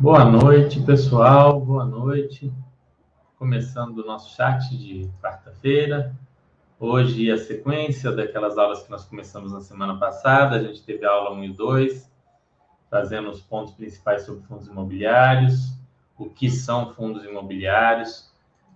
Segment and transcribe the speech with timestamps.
[0.00, 1.60] Boa noite, pessoal.
[1.60, 2.50] Boa noite.
[3.38, 6.16] Começando o nosso chat de quarta-feira.
[6.78, 10.56] Hoje a sequência daquelas aulas que nós começamos na semana passada.
[10.56, 12.10] A gente teve a aula 1 e 2,
[12.88, 15.74] trazendo os pontos principais sobre fundos imobiliários,
[16.16, 18.32] o que são fundos imobiliários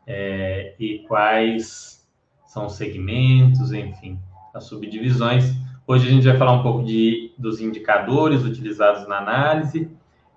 [0.06, 2.06] é, e quais
[2.44, 4.18] são os segmentos, enfim,
[4.52, 5.54] as subdivisões.
[5.86, 9.90] Hoje a gente vai falar um pouco de, dos indicadores utilizados na análise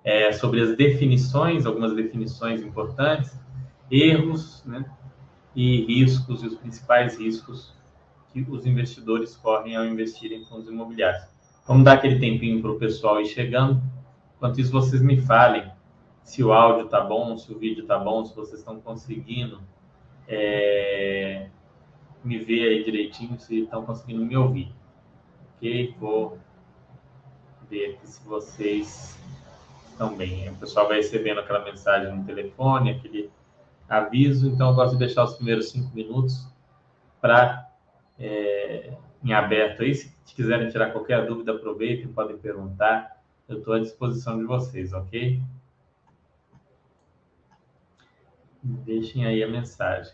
[0.04, 3.38] é, sobre as definições, algumas definições importantes,
[3.90, 4.84] erros né,
[5.54, 7.74] e riscos, e os principais riscos
[8.32, 11.24] que os investidores correm ao investir em fundos imobiliários.
[11.66, 13.82] Vamos dar aquele tempinho para o pessoal ir chegando.
[14.36, 15.70] Enquanto isso, vocês me falem
[16.22, 19.60] se o áudio está bom, se o vídeo está bom, se vocês estão conseguindo
[20.26, 21.48] é,
[22.22, 24.72] me ver aí direitinho, se estão conseguindo me ouvir.
[25.56, 25.94] Ok?
[25.98, 26.38] Vou
[27.70, 29.18] ver aqui se vocês
[29.98, 30.48] também.
[30.48, 33.30] O pessoal vai recebendo aquela mensagem no telefone, aquele
[33.88, 34.48] aviso.
[34.48, 36.46] Então, eu gosto de deixar os primeiros cinco minutos
[37.20, 37.68] para
[38.18, 39.94] é, em aberto aí.
[39.94, 43.20] Se quiserem tirar qualquer dúvida, aproveitem, podem perguntar.
[43.48, 45.42] Eu estou à disposição de vocês, ok?
[48.62, 50.12] Deixem aí a mensagem.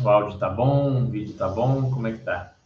[0.00, 2.57] O áudio tá bom, o vídeo tá bom, como é que tá?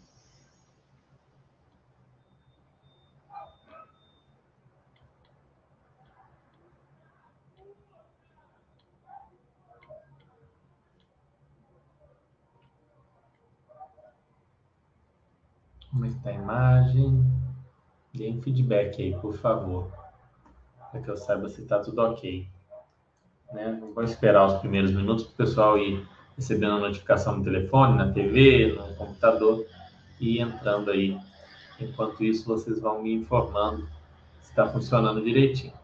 [15.93, 17.23] Como é que tá a imagem?
[18.15, 19.93] Deem feedback aí, por favor.
[20.91, 22.49] Para que eu saiba se tá tudo ok.
[23.53, 23.79] Né?
[23.95, 28.11] Vou esperar os primeiros minutos para o pessoal ir recebendo a notificação no telefone, na
[28.11, 29.67] TV, no computador
[30.19, 31.19] e entrando aí.
[31.79, 33.87] Enquanto isso, vocês vão me informando
[34.41, 35.75] se está funcionando direitinho.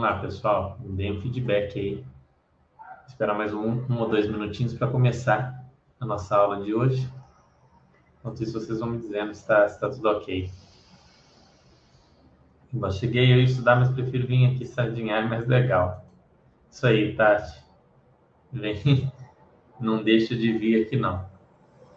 [0.00, 0.78] Lá, pessoal.
[0.80, 2.04] Deem um feedback aí.
[3.06, 5.62] esperar mais um, um ou dois minutinhos para começar
[6.00, 7.06] a nossa aula de hoje.
[8.18, 10.50] Enquanto isso, vocês vão me dizendo se está tá tudo ok.
[12.72, 16.02] Eu cheguei, ia estudar, mas prefiro vir aqui sardinhar, mais legal.
[16.70, 17.62] Isso aí, Tati.
[18.50, 19.12] Vem,
[19.78, 21.26] não deixa de vir aqui, não.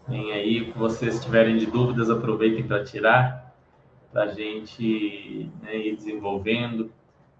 [0.09, 3.55] Vem aí, se vocês tiverem de dúvidas, aproveitem para tirar,
[4.11, 6.91] para a gente né, ir desenvolvendo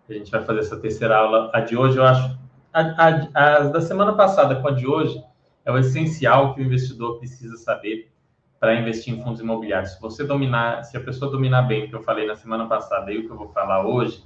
[0.10, 1.50] a gente vai fazer essa terceira aula.
[1.54, 2.38] A de hoje, eu acho.
[2.74, 5.24] A, a, a, da semana passada com a de hoje
[5.66, 8.12] é o essencial que o investidor precisa saber
[8.60, 9.92] para investir em fundos imobiliários.
[9.92, 13.12] Se você dominar, se a pessoa dominar bem o que eu falei na semana passada
[13.12, 14.24] e o que eu vou falar hoje,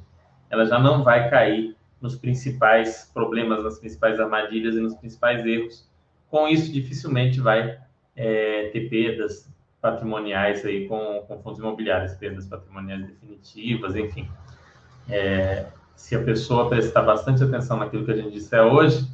[0.49, 5.89] ela já não vai cair nos principais problemas, nas principais armadilhas e nos principais erros.
[6.29, 7.79] Com isso, dificilmente vai
[8.15, 9.51] é, ter perdas
[9.81, 14.29] patrimoniais aí com, com fundos imobiliários, perdas patrimoniais definitivas, enfim.
[15.09, 19.07] É, se a pessoa prestar bastante atenção naquilo que a gente disser hoje,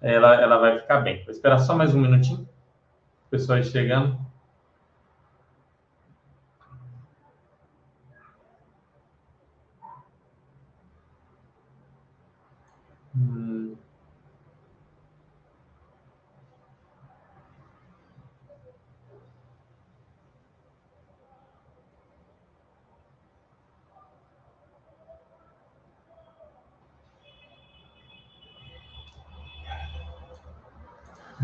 [0.00, 1.24] ela, ela vai ficar bem.
[1.24, 2.48] Vou esperar só mais um minutinho.
[3.26, 4.18] O pessoal aí chegando.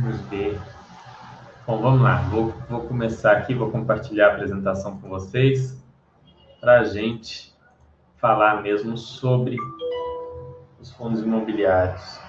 [0.00, 0.60] Vamos ver.
[1.66, 2.22] Bom, vamos lá.
[2.28, 5.76] Vou, vou começar aqui, vou compartilhar a apresentação com vocês
[6.60, 7.52] para a gente
[8.16, 9.56] falar mesmo sobre
[10.78, 12.20] os fundos imobiliários.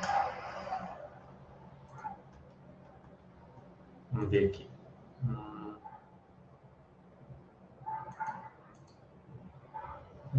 [4.11, 4.67] Vamos ver aqui.
[5.23, 5.75] Hum.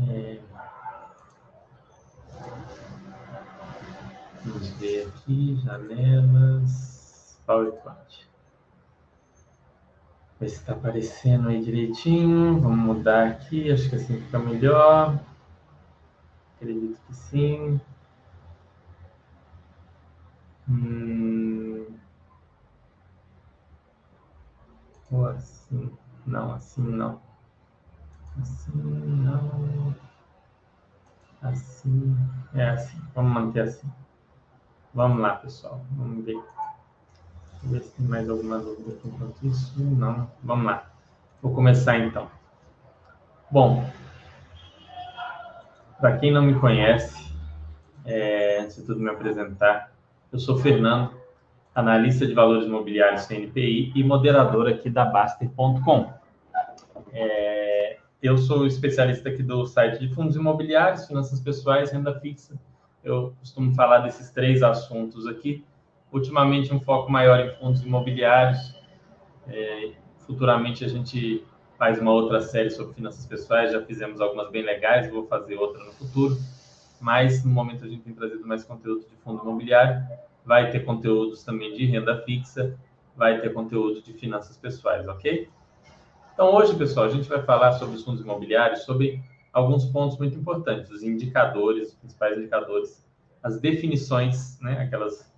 [0.09, 0.41] É.
[4.44, 7.00] Vamos ver aqui, janelas.
[7.50, 8.31] PowerPoint.
[10.38, 12.61] Ver se está aparecendo aí direitinho.
[12.61, 15.19] Vamos mudar aqui, acho que assim fica melhor.
[16.55, 17.81] Acredito que sim.
[20.69, 21.87] Hum...
[25.11, 25.91] Ou assim.
[26.25, 27.20] Não, assim não.
[28.41, 29.96] Assim não.
[31.43, 32.17] Assim.
[32.55, 33.00] É assim.
[33.12, 33.91] Vamos manter assim.
[34.94, 35.85] Vamos lá, pessoal.
[35.91, 36.41] Vamos ver.
[37.62, 39.82] Vamos ver se tem mais alguma dúvida enquanto isso.
[39.82, 40.30] Não.
[40.42, 40.90] Vamos lá.
[41.42, 42.30] Vou começar então.
[43.50, 43.84] Bom,
[46.00, 47.34] para quem não me conhece,
[48.04, 49.92] é, antes de tudo me apresentar,
[50.32, 51.12] eu sou Fernando,
[51.74, 56.12] analista de valores imobiliários CNPI e moderador aqui da Baster.com.
[57.12, 62.54] É, eu sou especialista aqui do site de fundos imobiliários, finanças pessoais, renda fixa.
[63.02, 65.64] Eu costumo falar desses três assuntos aqui.
[66.12, 68.74] Ultimamente, um foco maior em fundos imobiliários.
[69.46, 69.92] É,
[70.26, 71.44] futuramente, a gente
[71.78, 73.72] faz uma outra série sobre finanças pessoais.
[73.72, 76.36] Já fizemos algumas bem legais, vou fazer outra no futuro.
[77.00, 80.02] Mas, no momento, a gente tem trazido mais conteúdo de fundo imobiliário.
[80.44, 82.76] Vai ter conteúdos também de renda fixa,
[83.16, 85.48] vai ter conteúdo de finanças pessoais, ok?
[86.34, 89.22] Então, hoje, pessoal, a gente vai falar sobre os fundos imobiliários, sobre
[89.52, 93.06] alguns pontos muito importantes, os indicadores, os principais indicadores,
[93.42, 95.30] as definições, né, aquelas,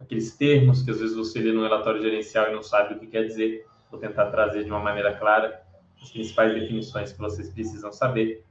[0.00, 3.06] aqueles termos que às vezes você lê no relatório gerencial e não sabe o que
[3.06, 3.66] quer dizer.
[3.90, 5.62] Vou tentar trazer de uma maneira clara
[6.00, 8.44] as principais definições que vocês precisam saber,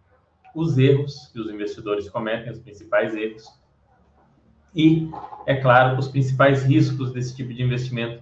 [0.53, 3.45] os erros que os investidores cometem, os principais erros,
[4.75, 5.09] e,
[5.45, 8.21] é claro, os principais riscos desse tipo de investimento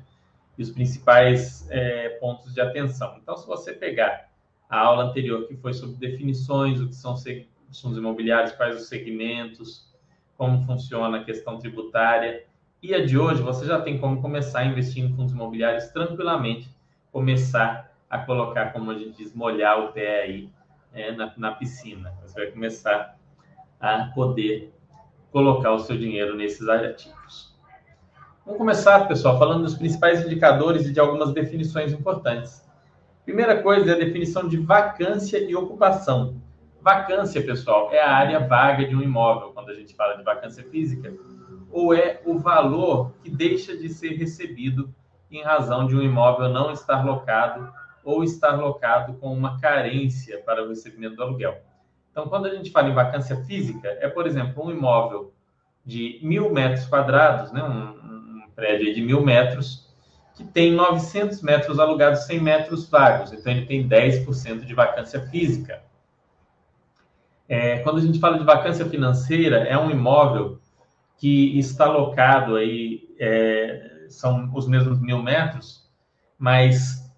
[0.55, 3.17] e os principais é, pontos de atenção.
[3.19, 4.29] Então, se você pegar
[4.69, 8.87] a aula anterior, que foi sobre definições, o que são os fundos imobiliários, quais os
[8.87, 9.91] segmentos,
[10.37, 12.45] como funciona a questão tributária,
[12.83, 16.69] e a de hoje, você já tem como começar a investir em fundos imobiliários tranquilamente,
[17.13, 20.49] começar a colocar, como a gente diz, molhar o pé aí
[20.91, 22.13] é, na, na piscina.
[22.21, 23.17] Você vai começar
[23.79, 24.73] a poder
[25.31, 27.57] colocar o seu dinheiro nesses ativos.
[28.45, 32.69] Vamos começar, pessoal, falando dos principais indicadores e de algumas definições importantes.
[33.23, 36.35] Primeira coisa é a definição de vacância e ocupação.
[36.81, 40.65] Vacância, pessoal, é a área vaga de um imóvel, quando a gente fala de vacância
[40.65, 41.13] física,
[41.73, 44.93] ou é o valor que deixa de ser recebido
[45.31, 47.73] em razão de um imóvel não estar locado
[48.03, 51.57] ou estar locado com uma carência para o recebimento do aluguel.
[52.11, 55.33] Então, quando a gente fala em vacância física, é, por exemplo, um imóvel
[55.83, 59.91] de mil metros quadrados, né, um, prédio de mil metros,
[60.35, 63.33] que tem 900 metros alugados, 100 metros vagos.
[63.33, 65.81] Então, ele tem 10% de vacância física.
[67.49, 70.59] É, quando a gente fala de vacância financeira, é um imóvel
[71.23, 75.89] que está locado aí, é, são os mesmos mil metros,
[76.37, 77.09] mas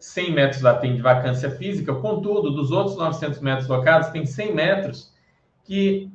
[0.00, 4.52] 100 metros lá tem de vacância física, contudo, dos outros 900 metros locados, tem 100
[4.52, 5.14] metros
[5.62, 6.10] que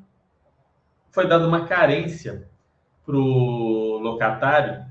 [1.10, 2.50] foi dada uma carência
[3.06, 4.86] para o locatário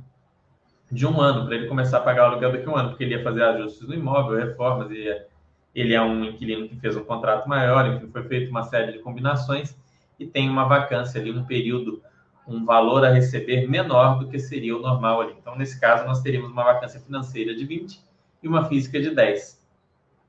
[0.90, 3.04] de um ano, para ele começar a pagar o aluguel daqui a um ano, porque
[3.04, 5.26] ele ia fazer ajustes no imóvel, reformas, ia,
[5.74, 9.00] ele é um inquilino que fez um contrato maior, enfim, foi feita uma série de
[9.00, 9.76] combinações
[10.18, 12.02] e tem uma vacância ali, um período,
[12.50, 15.34] um valor a receber menor do que seria o normal ali.
[15.40, 18.00] Então, nesse caso, nós teríamos uma vacância financeira de 20
[18.42, 19.64] e uma física de 10.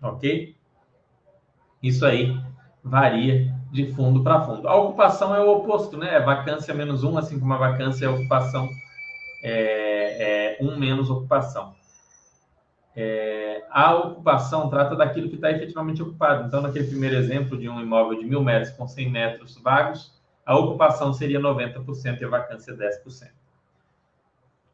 [0.04, 0.56] Ok?
[1.82, 2.40] Isso aí
[2.84, 4.68] varia de fundo para fundo.
[4.68, 6.16] A ocupação é o oposto, né?
[6.16, 8.70] É vacância menos um, assim como a vacância é ocupação
[9.44, 11.74] é, é um menos ocupação.
[12.96, 16.48] É, a ocupação trata daquilo que está efetivamente ocupado.
[16.48, 20.21] Então, naquele primeiro exemplo de um imóvel de mil metros com 100 metros vagos,
[20.52, 23.32] a ocupação seria 90% e a vacância 10%.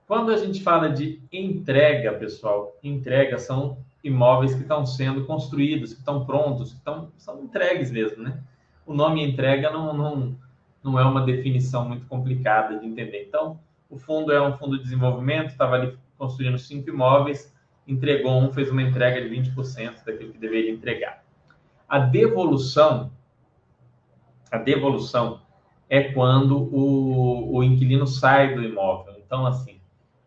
[0.08, 6.00] Quando a gente fala de entrega, pessoal, entrega são imóveis que estão sendo construídos, que
[6.00, 8.42] estão prontos, que estão, são entregues mesmo, né?
[8.88, 10.36] O nome entrega não, não,
[10.84, 13.28] não é uma definição muito complicada de entender.
[13.28, 17.54] Então, o fundo é um fundo de desenvolvimento, estava ali construindo cinco imóveis,
[17.88, 21.24] entregou um, fez uma entrega de 20% daquilo que deveria entregar.
[21.88, 23.12] A devolução,
[24.52, 25.46] a devolução
[25.90, 29.16] é quando o, o inquilino sai do imóvel.
[29.18, 29.80] Então, assim,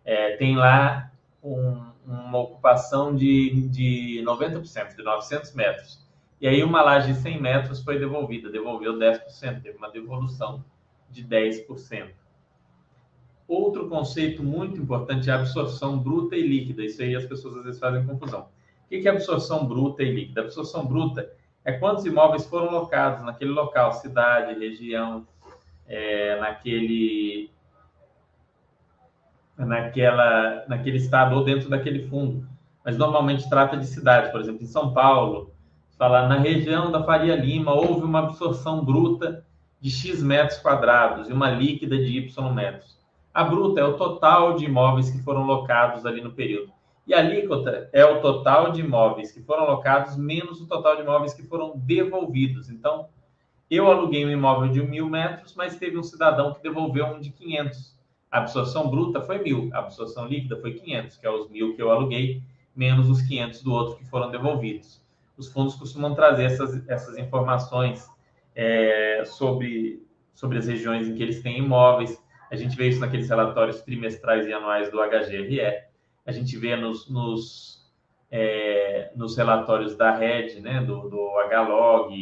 [0.05, 1.11] é, tem lá
[1.43, 6.01] um, uma ocupação de, de 90%, de 900 metros.
[6.41, 10.65] E aí uma laje de 100 metros foi devolvida, devolveu 10%, teve uma devolução
[11.11, 12.09] de 10%.
[13.47, 16.85] Outro conceito muito importante é a absorção bruta e líquida.
[16.85, 18.49] Isso aí as pessoas às vezes fazem confusão.
[18.87, 20.41] O que é absorção bruta e líquida?
[20.41, 21.31] Absorção bruta
[21.65, 25.27] é quantos imóveis foram locados naquele local, cidade, região,
[25.91, 27.51] é, naquele
[29.59, 32.49] naquela, naquele estado ou dentro daquele fundo.
[32.83, 35.53] mas normalmente trata de cidades, por exemplo, em São Paulo,
[35.99, 39.45] falar na região da Faria Lima houve uma absorção bruta
[39.81, 42.99] de X metros quadrados e uma líquida de Y metros.
[43.35, 46.73] A bruta é o total de imóveis que foram locados ali no período.
[47.07, 51.03] E a alíquota é o total de imóveis que foram locados menos o total de
[51.03, 52.71] imóveis que foram devolvidos.
[52.71, 53.09] Então,
[53.71, 57.31] eu aluguei um imóvel de mil metros, mas teve um cidadão que devolveu um de
[57.31, 57.97] 500.
[58.31, 61.83] A absorção bruta foi mil, a absorção líquida foi 500, que é os mil que
[61.83, 62.43] eu aluguei,
[62.75, 65.01] menos os 500 do outro que foram devolvidos.
[65.37, 68.09] Os fundos costumam trazer essas, essas informações
[68.55, 72.21] é, sobre, sobre as regiões em que eles têm imóveis.
[72.51, 75.61] A gente vê isso naqueles relatórios trimestrais e anuais do HGRE.
[76.27, 77.91] A gente vê nos, nos,
[78.31, 82.13] é, nos relatórios da RED, né, do, do HLOG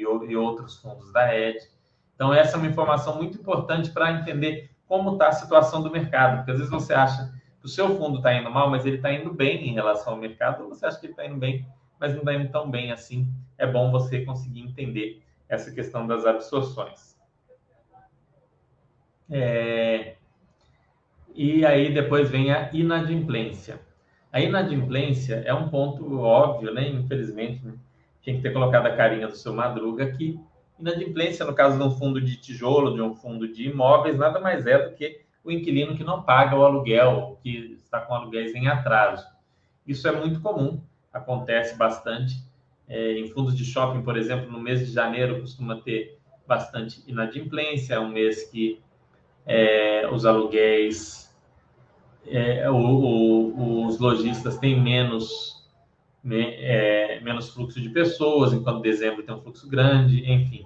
[0.00, 1.56] e, outros fundos da RED.
[2.14, 6.36] Então, essa é uma informação muito importante para entender como está a situação do mercado,
[6.36, 9.12] porque às vezes você acha que o seu fundo está indo mal, mas ele está
[9.12, 11.66] indo bem em relação ao mercado, ou você acha que ele está indo bem,
[11.98, 13.28] mas não está indo tão bem assim.
[13.58, 17.16] É bom você conseguir entender essa questão das absorções.
[19.30, 20.14] É...
[21.34, 23.80] E aí depois vem a inadimplência.
[24.32, 26.88] A inadimplência é um ponto óbvio, né?
[26.88, 27.74] Infelizmente, né?
[28.26, 30.40] Tinha que ter colocado a carinha do seu Madruga aqui.
[30.80, 34.66] Inadimplência, no caso de um fundo de tijolo, de um fundo de imóveis, nada mais
[34.66, 38.66] é do que o inquilino que não paga o aluguel, que está com aluguéis em
[38.66, 39.24] atraso.
[39.86, 42.44] Isso é muito comum, acontece bastante.
[42.88, 46.18] É, em fundos de shopping, por exemplo, no mês de janeiro costuma ter
[46.48, 48.80] bastante inadimplência, é um mês que
[49.46, 51.32] é, os aluguéis,
[52.26, 55.55] é, o, o, os lojistas têm menos
[56.34, 60.64] é, menos fluxo de pessoas, enquanto dezembro tem um fluxo grande, enfim,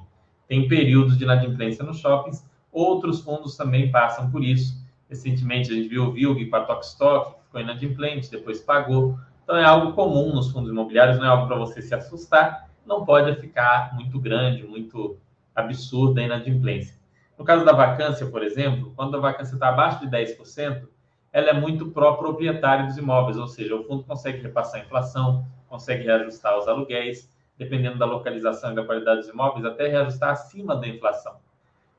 [0.49, 2.45] tem períodos de inadimplência nos shoppings.
[2.73, 4.81] Outros fundos também passam por isso.
[5.09, 9.19] Recentemente a gente viu o VILG com a Tokstok, ficou inadimplente, depois pagou.
[9.43, 12.71] Então é algo comum nos fundos imobiliários, não é algo para você se assustar.
[12.87, 15.19] Não pode ficar muito grande, muito
[15.55, 16.99] absurda a inadimplência.
[17.38, 20.87] No caso da vacância, por exemplo, quando a vacância está abaixo de 10%,
[21.33, 26.05] ela é muito pró-proprietário dos imóveis, ou seja, o fundo consegue repassar a inflação, consegue
[26.05, 30.89] reajustar os aluguéis, dependendo da localização e da qualidade dos imóveis, até reajustar acima da
[30.89, 31.37] inflação.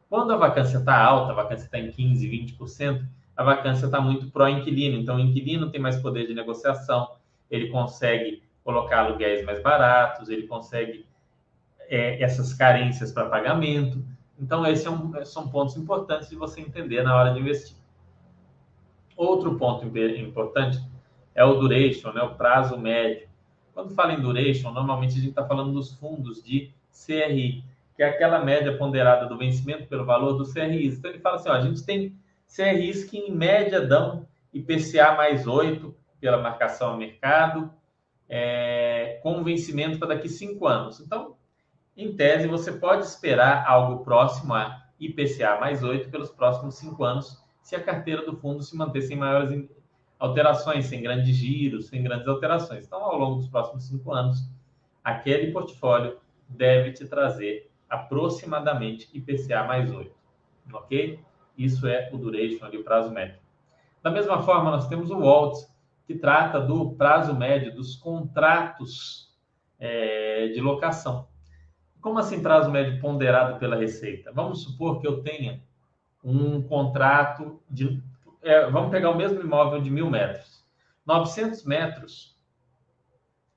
[0.09, 3.05] Quando a vacância está alta, a vacância está em 15%, 20%,
[3.37, 4.97] a vacância está muito pró-inquilino.
[4.97, 7.11] Então, o inquilino tem mais poder de negociação,
[7.49, 11.05] ele consegue colocar aluguéis mais baratos, ele consegue
[11.87, 14.03] é, essas carências para pagamento.
[14.39, 14.85] Então, esses
[15.15, 17.80] é são pontos importantes de você entender na hora de investir.
[19.21, 20.79] Outro ponto importante
[21.35, 23.29] é o duration, né, o prazo médio.
[23.71, 27.63] Quando fala em duration, normalmente a gente está falando dos fundos de CRI,
[27.95, 30.87] que é aquela média ponderada do vencimento pelo valor do CRI.
[30.87, 32.15] Então ele fala assim, ó, a gente tem
[32.47, 37.71] CRIs que em média dão IPCA mais 8 pela marcação ao mercado,
[38.27, 40.99] é, com vencimento para daqui cinco anos.
[40.99, 41.35] Então,
[41.95, 47.39] em tese, você pode esperar algo próximo a IPCA mais 8 pelos próximos cinco anos,
[47.61, 49.69] se a carteira do fundo se manter sem maiores
[50.19, 52.85] alterações, sem grandes giros, sem grandes alterações.
[52.85, 54.49] Então, ao longo dos próximos cinco anos,
[55.03, 60.11] aquele portfólio deve te trazer aproximadamente IPCA mais 8,
[60.73, 61.19] ok?
[61.57, 63.39] Isso é o duration ali, o prazo médio.
[64.01, 65.67] Da mesma forma, nós temos o WALT,
[66.07, 69.35] que trata do prazo médio dos contratos
[69.79, 71.27] é, de locação.
[71.99, 74.31] Como assim prazo médio ponderado pela Receita?
[74.31, 75.61] Vamos supor que eu tenha
[76.23, 78.01] um contrato de.
[78.41, 80.63] É, vamos pegar o mesmo imóvel de mil metros.
[81.05, 82.37] 900 metros,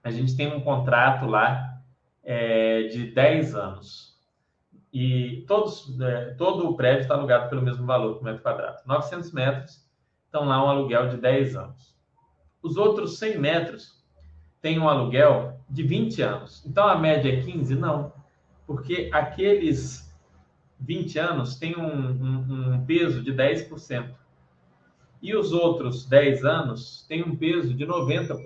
[0.02, 1.80] a gente tem um contrato lá
[2.22, 4.14] é, de 10 anos.
[4.92, 8.78] E todos, é, todo o prédio está alugado pelo mesmo valor por metro quadrado.
[8.86, 9.84] 900 metros,
[10.26, 11.94] estão lá um aluguel de 10 anos.
[12.62, 14.02] Os outros 100 metros
[14.60, 16.64] têm um aluguel de 20 anos.
[16.64, 17.74] Então a média é 15?
[17.74, 18.12] Não.
[18.66, 20.03] Porque aqueles
[20.80, 24.14] 20 anos tem um, um, um peso de 10%.
[25.22, 28.36] E os outros 10 anos têm um peso de 90%.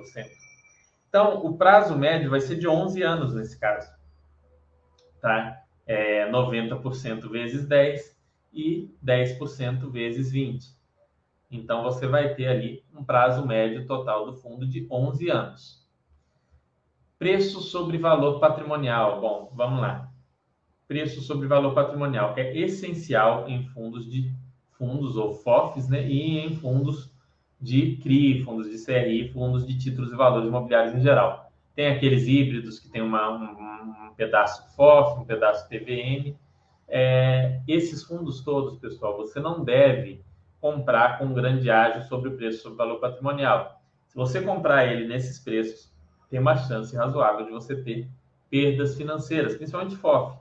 [1.08, 3.90] Então, o prazo médio vai ser de 11 anos nesse caso.
[5.20, 5.62] Tá?
[5.86, 8.16] É 90% vezes 10
[8.52, 10.76] e 10% vezes 20.
[11.50, 15.88] Então, você vai ter ali um prazo médio total do fundo de 11 anos.
[17.18, 19.20] Preço sobre valor patrimonial.
[19.20, 20.08] Bom, vamos lá
[20.88, 24.32] preço sobre valor patrimonial é essencial em fundos de
[24.72, 27.12] fundos ou FOFs, né, e em fundos
[27.60, 31.50] de CRI, fundos de CRI, fundos de títulos e valores imobiliários em geral.
[31.74, 36.34] Tem aqueles híbridos que tem uma, um, um pedaço FOF, um pedaço TVM.
[36.88, 40.24] É, esses fundos todos, pessoal, você não deve
[40.60, 43.80] comprar com grande ágio sobre o preço sobre valor patrimonial.
[44.06, 45.92] Se você comprar ele nesses preços,
[46.30, 48.08] tem uma chance razoável de você ter
[48.50, 50.38] perdas financeiras, principalmente FOF.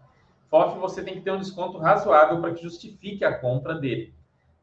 [0.50, 4.13] FOF você tem que ter um desconto razoável para que justifique a compra dele.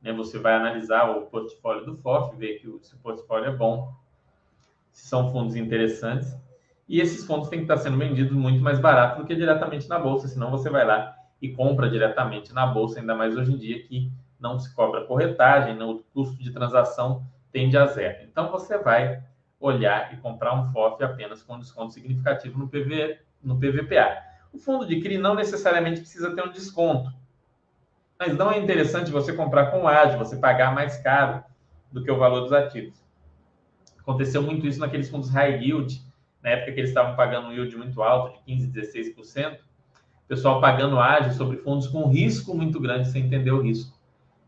[0.01, 0.13] Né?
[0.13, 3.93] Você vai analisar o portfólio do FOF, ver que o, se o portfólio é bom,
[4.93, 6.37] se são fundos interessantes.
[6.89, 9.99] E esses fundos têm que estar sendo vendidos muito mais barato do que diretamente na
[9.99, 13.83] bolsa, senão você vai lá e compra diretamente na bolsa, ainda mais hoje em dia
[13.83, 18.25] que não se cobra corretagem, o custo de transação tende a zero.
[18.25, 19.23] Então você vai
[19.59, 24.34] olhar e comprar um FOF apenas com desconto significativo no, PV, no PVPA.
[24.55, 27.13] O fundo de CRI não necessariamente precisa ter um desconto,
[28.17, 31.43] mas não é interessante você comprar com ágio, você pagar mais caro
[31.91, 33.05] do que o valor dos ativos.
[33.99, 36.01] Aconteceu muito isso naqueles fundos high yield,
[36.41, 39.59] na época que eles estavam pagando um yield muito alto, de 15%, 16%, o
[40.29, 43.99] pessoal pagando ágio sobre fundos com risco muito grande, sem entender o risco.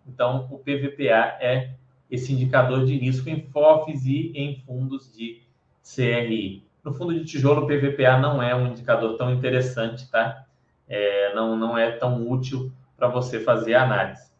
[0.07, 1.75] Então, o PVPA é
[2.09, 5.43] esse indicador de risco em FOFs e em fundos de
[5.83, 6.66] CRI.
[6.87, 10.47] No fundo de tijolo, PVPA não é um indicador tão interessante, tá?
[10.87, 14.31] É, não, não é tão útil para você fazer a análise.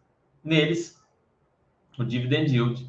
[0.45, 1.05] Neles,
[1.99, 2.89] o dividend yield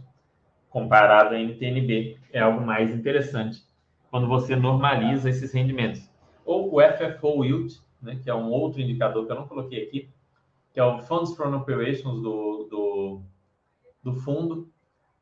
[0.69, 3.63] comparado à NTNB é algo mais interessante
[4.11, 6.07] quando você normaliza esses rendimentos.
[6.45, 10.07] Ou o FFO yield, né, que é um outro indicador que eu não coloquei aqui,
[10.71, 13.21] que é o Funds from Operations do, do,
[14.03, 14.69] do fundo,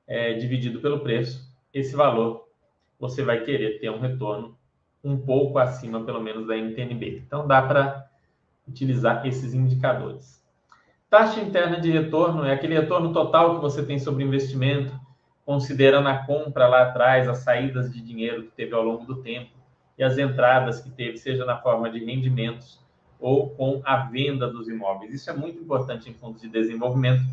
[0.06, 1.56] é, dividido pelo preço.
[1.74, 2.45] Esse valor
[3.00, 4.58] você vai querer ter um retorno
[5.04, 7.24] um pouco acima, pelo menos, da NTNB.
[7.26, 8.10] Então, dá para
[8.68, 10.44] utilizar esses indicadores.
[11.10, 14.92] Taxa interna de retorno é aquele retorno total que você tem sobre investimento,
[15.46, 19.52] considerando a compra lá atrás, as saídas de dinheiro que teve ao longo do tempo
[19.98, 22.84] e as entradas que teve, seja na forma de rendimentos
[23.20, 25.14] ou com a venda dos imóveis.
[25.14, 27.24] Isso é muito importante em fundos de desenvolvimento.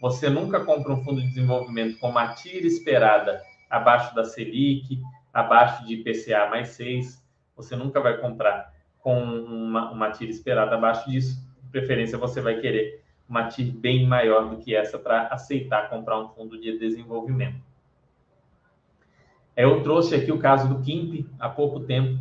[0.00, 5.00] Você nunca compra um fundo de desenvolvimento com uma tira esperada abaixo da Selic,
[5.32, 7.24] abaixo de IPCA mais 6.
[7.56, 11.38] Você nunca vai comprar com uma, uma tira esperada abaixo disso.
[11.62, 16.18] De preferência, você vai querer uma TIR bem maior do que essa para aceitar comprar
[16.18, 17.60] um fundo de desenvolvimento.
[19.54, 22.18] Eu trouxe aqui o caso do Kimp há pouco tempo,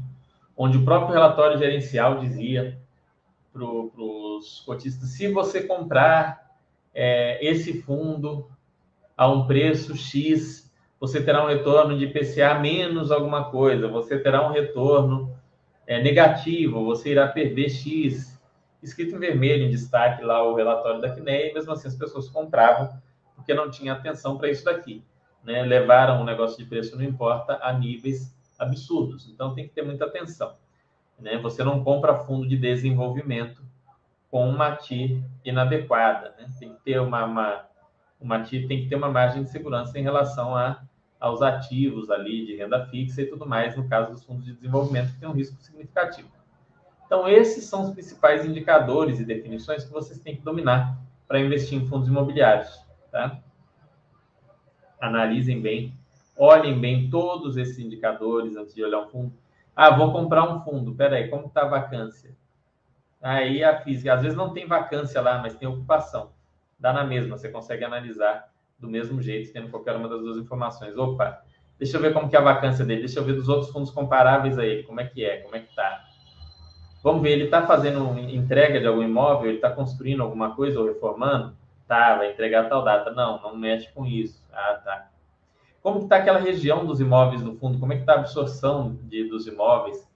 [0.56, 2.78] onde o próprio relatório gerencial dizia
[3.54, 6.58] para os cotistas: se você comprar
[6.94, 8.50] é, esse fundo
[9.16, 10.67] a um preço X,
[11.00, 15.36] você terá um retorno de IPCA menos alguma coisa, você terá um retorno
[15.86, 18.38] é, negativo, você irá perder X
[18.82, 22.30] escrito em vermelho, em destaque lá o relatório da CNEA, e mesmo assim as pessoas
[22.30, 22.90] compravam
[23.36, 25.04] porque não tinha atenção para isso daqui.
[25.44, 25.64] Né?
[25.64, 29.30] Levaram o negócio de preço não importa a níveis absurdos.
[29.30, 30.56] Então tem que ter muita atenção.
[31.20, 31.38] Né?
[31.38, 33.62] Você não compra fundo de desenvolvimento
[34.30, 36.34] com uma TIR inadequada.
[36.38, 36.48] Né?
[36.60, 37.66] Tem que ter uma, uma,
[38.20, 40.82] uma TIR tem que ter uma margem de segurança em relação a,
[41.20, 45.14] aos ativos ali de renda fixa e tudo mais, no caso dos fundos de desenvolvimento,
[45.14, 46.30] que tem um risco significativo.
[47.06, 51.78] Então, esses são os principais indicadores e definições que vocês têm que dominar para investir
[51.78, 52.86] em fundos imobiliários.
[53.12, 53.40] Tá?
[55.00, 55.94] Analisem bem,
[56.36, 59.34] olhem bem todos esses indicadores antes de olhar um fundo.
[59.76, 60.94] Ah, vou comprar um fundo.
[60.96, 62.36] Peraí, como está a vacância?
[63.22, 66.32] Aí a física, às vezes não tem vacância lá, mas tem ocupação.
[66.80, 70.98] Dá na mesma, você consegue analisar do mesmo jeito, tendo qualquer uma das duas informações.
[70.98, 71.42] Opa,
[71.80, 73.92] deixa eu ver como que é a vacância dele, deixa eu ver dos outros fundos
[73.92, 76.04] comparáveis a ele, como é que é, como é que tá.
[77.04, 80.86] Vamos ver, ele está fazendo entrega de algum imóvel, ele está construindo alguma coisa ou
[80.86, 81.56] reformando?
[81.88, 83.12] Tá, vai entregar tal data.
[83.12, 84.44] Não, não mexe com isso.
[84.52, 85.08] Ah, tá.
[85.82, 87.80] Como está aquela região dos imóveis no fundo?
[87.80, 89.98] Como é que está a absorção de, dos imóveis?
[89.98, 90.10] Está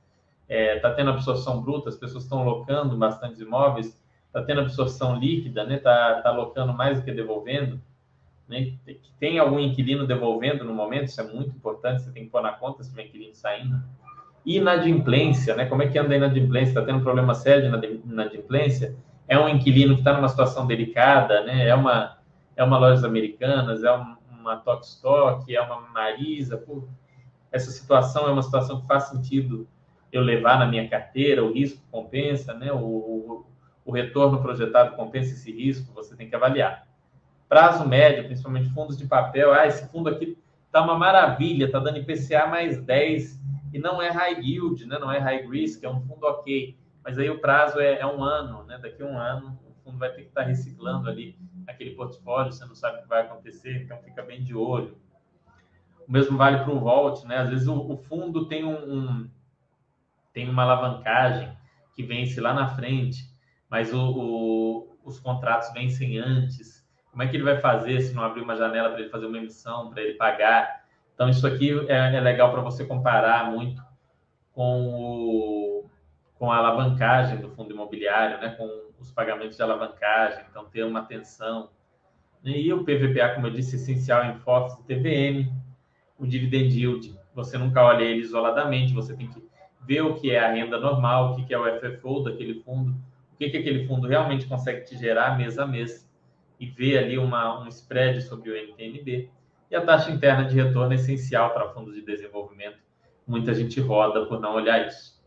[0.49, 1.87] é, tá tendo absorção bruta?
[1.87, 3.97] As pessoas estão locando bastante imóveis?
[4.31, 5.61] Está tendo absorção líquida?
[5.61, 5.77] Está né?
[5.79, 7.81] Tá, tá locando mais do que devolvendo?
[8.47, 8.73] Né?
[9.19, 11.07] Tem algum inquilino devolvendo no momento?
[11.07, 12.01] Isso é muito importante.
[12.01, 13.83] Você tem que pôr na conta se tiver inquilino saindo.
[14.45, 15.65] Inadimplência, né?
[15.65, 16.71] Como é que anda a inadimplência?
[16.71, 18.95] Está tendo problema sério de inadimplência?
[19.27, 21.67] É um inquilino que está numa situação delicada, né?
[21.67, 22.17] É uma,
[22.55, 26.57] é uma lojas americanas, é uma Tok Stock, é uma Marisa.
[26.57, 26.87] Pô,
[27.51, 29.67] essa situação é uma situação que faz sentido
[30.09, 32.71] eu levar na minha carteira, o risco compensa, né?
[32.71, 33.45] O, o,
[33.85, 36.87] o retorno projetado compensa esse risco, você tem que avaliar.
[37.49, 41.97] Prazo médio, principalmente fundos de papel, ah, esse fundo aqui está uma maravilha, está dando
[41.97, 43.41] IPCA mais 10
[43.73, 44.97] e não é high yield, né?
[44.99, 46.77] não é high risk, é um fundo ok.
[47.03, 48.77] Mas aí o prazo é, é um ano, né?
[48.77, 51.35] Daqui a um ano o fundo vai ter que estar reciclando ali
[51.67, 54.95] aquele portfólio, você não sabe o que vai acontecer, então fica bem de olho.
[56.07, 57.37] O mesmo vale para o Volt, né?
[57.37, 59.29] Às vezes o, o fundo tem um, um,
[60.33, 61.51] tem uma alavancagem
[61.95, 63.30] que vence lá na frente,
[63.71, 66.85] mas o, o, os contratos vencem antes.
[67.09, 69.37] Como é que ele vai fazer se não abrir uma janela para ele fazer uma
[69.37, 70.83] emissão, para ele pagar?
[71.15, 73.81] Então, isso aqui é, é legal para você comparar muito
[74.53, 75.85] com, o,
[76.37, 78.49] com a alavancagem do fundo imobiliário, né?
[78.57, 78.67] com
[78.99, 81.69] os pagamentos de alavancagem, então ter uma atenção.
[82.43, 85.49] E o PVPA, como eu disse, é essencial em fotos do TVM,
[86.17, 89.41] o dividend yield, você nunca olha ele isoladamente, você tem que
[89.81, 92.95] ver o que é a renda normal, o que é o FFO daquele fundo,
[93.41, 96.07] que, que aquele fundo realmente consegue te gerar mês a mês,
[96.59, 99.31] e ver ali uma, um spread sobre o NTNB.
[99.71, 102.77] E a taxa interna de retorno é essencial para fundos de desenvolvimento.
[103.25, 105.19] Muita gente roda por não olhar isso.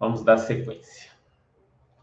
[0.00, 1.10] Vamos dar sequência.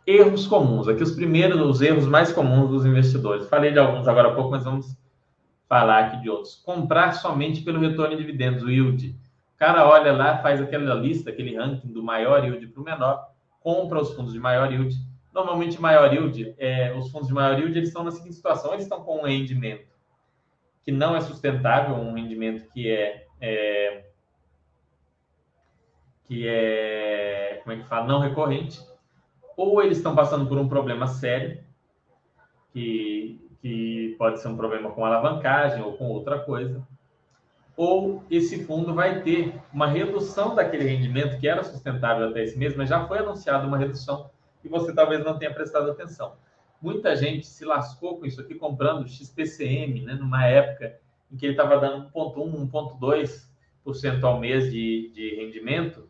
[0.05, 0.87] Erros comuns.
[0.87, 3.49] Aqui os primeiros, os erros mais comuns dos investidores.
[3.49, 4.95] Falei de alguns agora há pouco, mas vamos
[5.67, 6.55] falar aqui de outros.
[6.57, 9.09] Comprar somente pelo retorno de dividendos, o yield.
[9.55, 13.28] O cara olha lá, faz aquela lista, aquele ranking do maior yield para o menor,
[13.59, 14.95] compra os fundos de maior yield.
[15.33, 18.85] Normalmente, maior yield, é, os fundos de maior yield, eles estão na seguinte situação, eles
[18.85, 19.87] estão com um rendimento
[20.83, 24.05] que não é sustentável, um rendimento que é, é
[26.25, 28.79] que é, como é que fala, não recorrente,
[29.57, 31.63] ou eles estão passando por um problema sério,
[32.71, 36.85] que que pode ser um problema com alavancagem ou com outra coisa,
[37.79, 42.75] ou esse fundo vai ter uma redução daquele rendimento que era sustentável até esse mês,
[42.75, 44.29] mas já foi anunciada uma redução
[44.61, 46.33] e você talvez não tenha prestado atenção.
[46.81, 50.99] Muita gente se lascou com isso aqui comprando XPCM, né, numa época
[51.31, 56.05] em que ele estava dando 1,1, 1,2% ao mês de, de rendimento.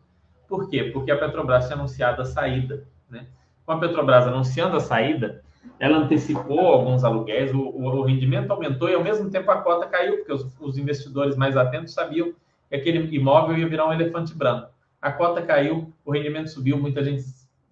[0.48, 0.90] Por quê?
[0.92, 2.84] Porque a Petrobras tinha anunciado a saída.
[3.08, 3.28] Né?
[3.64, 5.44] Com a Petrobras anunciando a saída,
[5.78, 10.18] ela antecipou alguns aluguéis, o, o, rendimento aumentou e ao mesmo tempo a cota caiu,
[10.18, 12.32] porque os, os, investidores mais atentos sabiam
[12.68, 14.68] que aquele imóvel ia virar um elefante branco.
[15.00, 17.24] A cota caiu, o rendimento subiu, muita gente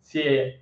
[0.03, 0.59] se,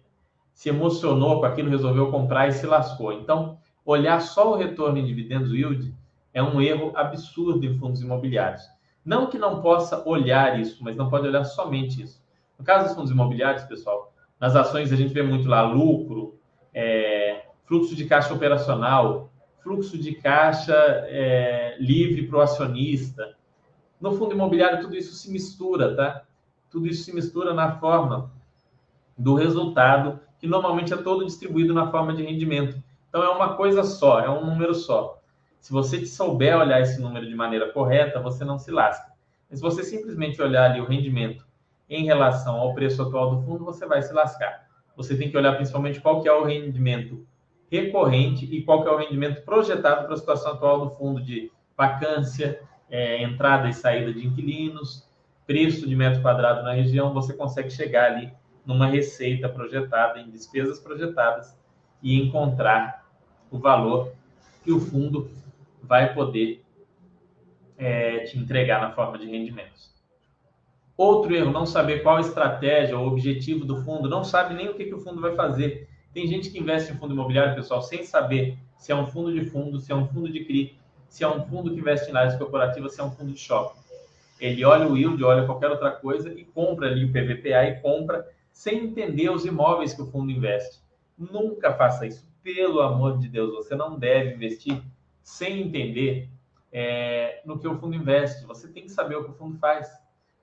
[0.53, 3.13] se emocionou com aquilo, resolveu comprar e se lascou.
[3.13, 5.95] Então, olhar só o retorno em dividendos yield
[6.35, 8.63] é um erro absurdo em fundos imobiliários.
[9.05, 12.21] Não que não possa olhar isso, mas não pode olhar somente isso.
[12.59, 16.37] No caso dos fundos imobiliários, pessoal, nas ações a gente vê muito lá lucro,
[16.77, 20.75] é, fluxo de caixa operacional, fluxo de caixa
[21.09, 23.35] é, livre para o acionista.
[23.99, 26.23] No fundo imobiliário, tudo isso se mistura, tá?
[26.71, 28.31] Tudo isso se mistura na forma
[29.17, 32.81] do resultado, que normalmente é todo distribuído na forma de rendimento.
[33.09, 35.19] Então, é uma coisa só, é um número só.
[35.59, 39.11] Se você souber olhar esse número de maneira correta, você não se lasca.
[39.49, 41.47] Mas se você simplesmente olhar ali o rendimento
[41.89, 44.66] em relação ao preço atual do fundo, você vai se lascar
[44.97, 47.27] você tem que olhar principalmente qual que é o rendimento
[47.71, 51.51] recorrente e qual que é o rendimento projetado para a situação atual do fundo de
[51.77, 55.07] vacância, é, entrada e saída de inquilinos,
[55.47, 58.33] preço de metro quadrado na região, você consegue chegar ali
[58.65, 61.57] numa receita projetada, em despesas projetadas
[62.03, 63.07] e encontrar
[63.51, 64.13] o valor
[64.65, 65.31] que o fundo
[65.83, 66.65] vai poder
[67.79, 69.96] é, te entregar na forma de rendimentos.
[70.97, 74.75] Outro erro, não saber qual a estratégia ou objetivo do fundo, não sabe nem o
[74.75, 75.89] que, que o fundo vai fazer.
[76.15, 79.45] Tem gente que investe em fundo imobiliário, pessoal, sem saber se é um fundo de
[79.45, 80.79] fundo, se é um fundo de CRI,
[81.09, 83.79] se é um fundo que investe em áreas corporativas, se é um fundo de shopping.
[84.41, 88.27] Ele olha o yield, olha qualquer outra coisa e compra ali o PVPA e compra
[88.53, 90.81] sem entender os imóveis que o fundo investe.
[91.19, 92.27] Nunca faça isso.
[92.43, 94.83] Pelo amor de Deus, você não deve investir
[95.23, 96.31] sem entender
[96.73, 98.47] é, no que o fundo investe.
[98.47, 99.91] Você tem que saber o que o fundo faz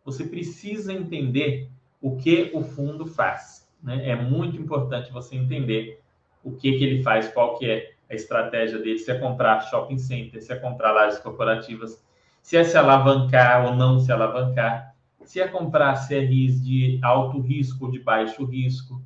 [0.04, 1.70] você precisa entender
[2.02, 3.68] o que o fundo faz.
[3.82, 4.10] Né?
[4.10, 6.02] É muito importante você entender
[6.44, 9.98] o que, que ele faz, qual que é a estratégia dele, se é comprar shopping
[9.98, 12.04] center, se é comprar lajes corporativas,
[12.42, 17.86] se é se alavancar ou não se alavancar, se é comprar CRIs de alto risco
[17.86, 19.02] ou de baixo risco,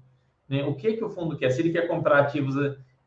[0.50, 0.64] né?
[0.64, 1.52] o que, que o fundo quer?
[1.52, 2.56] Se ele quer comprar ativos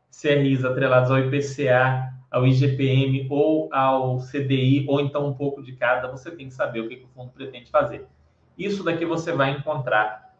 [0.09, 6.09] CRIs atrelados ao IPCA, ao IGPM ou ao CDI, ou então um pouco de cada,
[6.09, 8.07] você tem que saber o que, que o fundo pretende fazer.
[8.57, 10.33] Isso daqui você vai encontrar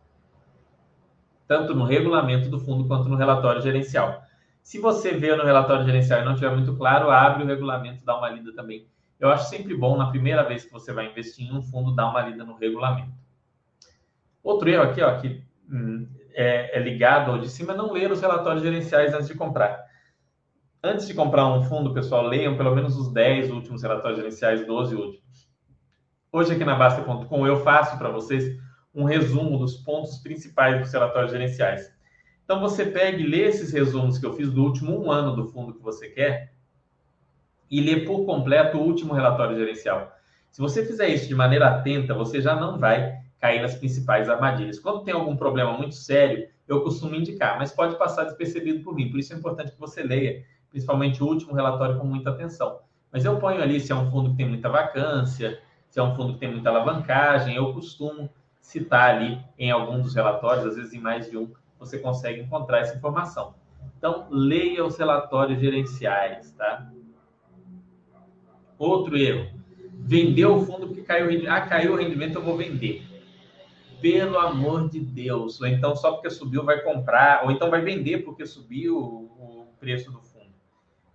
[1.48, 4.24] tanto no regulamento do fundo quanto no relatório gerencial.
[4.64, 8.18] Se você vê no relatório gerencial e não tiver muito claro, abre o regulamento, dá
[8.18, 8.88] uma lida também.
[9.20, 12.10] Eu acho sempre bom, na primeira vez que você vai investir em um fundo, dar
[12.10, 13.12] uma lida no regulamento.
[14.42, 18.12] Outro erro aqui, ó, que hum, é, é ligado ao de cima, é não ler
[18.12, 19.91] os relatórios gerenciais antes de comprar.
[20.84, 24.96] Antes de comprar um fundo, pessoal, leiam pelo menos os 10 últimos relatórios gerenciais, 12
[24.96, 25.48] últimos.
[26.32, 28.60] Hoje aqui na Basta.com eu faço para vocês
[28.92, 31.94] um resumo dos pontos principais dos relatórios gerenciais.
[32.44, 35.50] Então você pega e lê esses resumos que eu fiz do último um ano do
[35.50, 36.52] fundo que você quer
[37.70, 40.12] e lê por completo o último relatório gerencial.
[40.50, 44.80] Se você fizer isso de maneira atenta, você já não vai cair nas principais armadilhas.
[44.80, 49.12] Quando tem algum problema muito sério, eu costumo indicar, mas pode passar despercebido por mim.
[49.12, 52.80] Por isso é importante que você leia principalmente o último relatório, com muita atenção.
[53.12, 56.16] Mas eu ponho ali se é um fundo que tem muita vacância, se é um
[56.16, 58.30] fundo que tem muita alavancagem, eu costumo
[58.62, 62.80] citar ali em algum dos relatórios, às vezes em mais de um, você consegue encontrar
[62.80, 63.54] essa informação.
[63.98, 66.90] Então, leia os relatórios gerenciais, tá?
[68.78, 69.60] Outro erro.
[69.94, 71.52] Vendeu o fundo porque caiu o rendimento.
[71.52, 73.04] Ah, caiu o rendimento, eu vou vender.
[74.02, 75.62] Pelo amor de Deus.
[75.62, 77.44] Ou então, só porque subiu, vai comprar.
[77.44, 80.31] Ou então vai vender porque subiu o preço do fundo.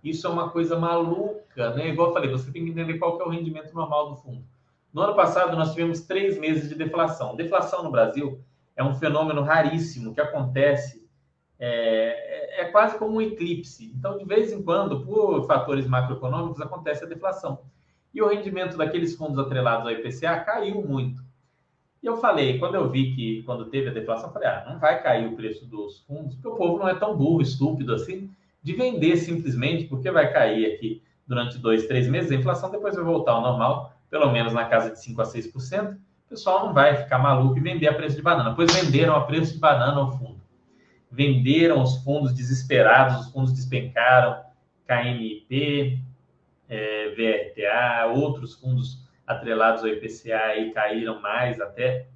[0.09, 1.89] Isso é uma coisa maluca, né?
[1.89, 4.43] Igual eu falei, você tem que entender qual que é o rendimento normal do fundo.
[4.93, 7.35] No ano passado, nós tivemos três meses de deflação.
[7.35, 8.39] Deflação no Brasil
[8.75, 11.07] é um fenômeno raríssimo que acontece,
[11.59, 13.91] é, é, é, quase como um eclipse.
[13.97, 17.59] Então, de vez em quando, por fatores macroeconômicos, acontece a deflação.
[18.13, 21.21] E o rendimento daqueles fundos atrelados ao IPCA caiu muito.
[22.01, 24.79] E eu falei, quando eu vi que, quando teve a deflação, eu falei, ah, não
[24.79, 28.29] vai cair o preço dos fundos, porque o povo não é tão burro, estúpido assim,
[28.67, 33.03] de vender simplesmente, porque vai cair aqui durante dois, três meses, a inflação depois vai
[33.03, 36.97] voltar ao normal, pelo menos na casa de 5 a 6%, o pessoal não vai
[36.97, 38.53] ficar maluco e vender a preço de banana.
[38.53, 40.41] Pois venderam a preço de banana ao fundo.
[41.09, 44.43] Venderam os fundos desesperados, os fundos despencaram,
[44.85, 46.03] KNIP,
[46.67, 52.07] é, VRTA, outros fundos atrelados ao IPCA e caíram mais até.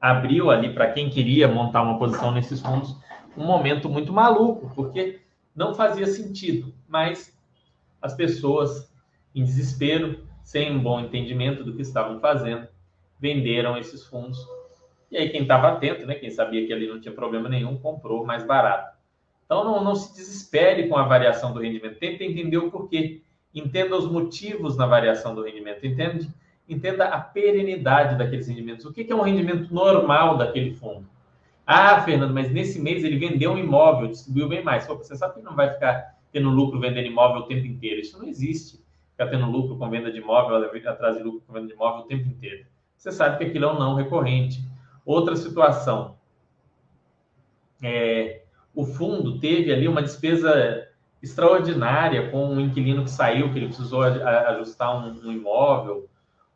[0.00, 2.96] Abriu ali para quem queria montar uma posição nesses fundos
[3.36, 5.20] um momento muito maluco, porque
[5.54, 7.36] não fazia sentido, mas
[8.00, 8.92] as pessoas
[9.34, 12.66] em desespero sem um bom entendimento do que estavam fazendo,
[13.18, 14.38] venderam esses fundos.
[15.10, 18.26] E aí, quem estava atento, né, quem sabia que ali não tinha problema nenhum, comprou
[18.26, 18.96] mais barato.
[19.44, 21.98] Então, não, não se desespere com a variação do rendimento.
[21.98, 23.20] Tente entender o porquê.
[23.54, 25.86] Entenda os motivos na variação do rendimento.
[25.86, 26.28] Entende?
[26.66, 28.86] Entenda a perenidade daqueles rendimentos.
[28.86, 31.06] O que é um rendimento normal daquele fundo?
[31.66, 34.86] Ah, Fernando, mas nesse mês ele vendeu um imóvel, distribuiu bem mais.
[34.86, 38.00] Pô, você sabe que não vai ficar tendo lucro vendendo imóvel o tempo inteiro.
[38.00, 41.68] Isso não existe ficar tendo lucro com venda de imóvel, atrás de lucro com venda
[41.68, 42.66] de imóvel o tempo inteiro.
[42.96, 44.64] Você sabe que aquilo é um não recorrente.
[45.04, 46.16] Outra situação,
[47.82, 48.42] é,
[48.74, 50.88] o fundo teve ali uma despesa
[51.22, 56.08] extraordinária com um inquilino que saiu, que ele precisou ajustar um, um imóvel,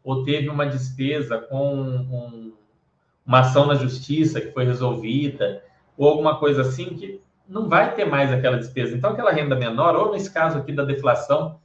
[0.02, 2.52] ou teve uma despesa com um,
[3.26, 5.62] uma ação na justiça que foi resolvida,
[5.96, 8.96] ou alguma coisa assim que não vai ter mais aquela despesa.
[8.96, 11.58] Então, aquela renda menor, ou nesse caso aqui da deflação,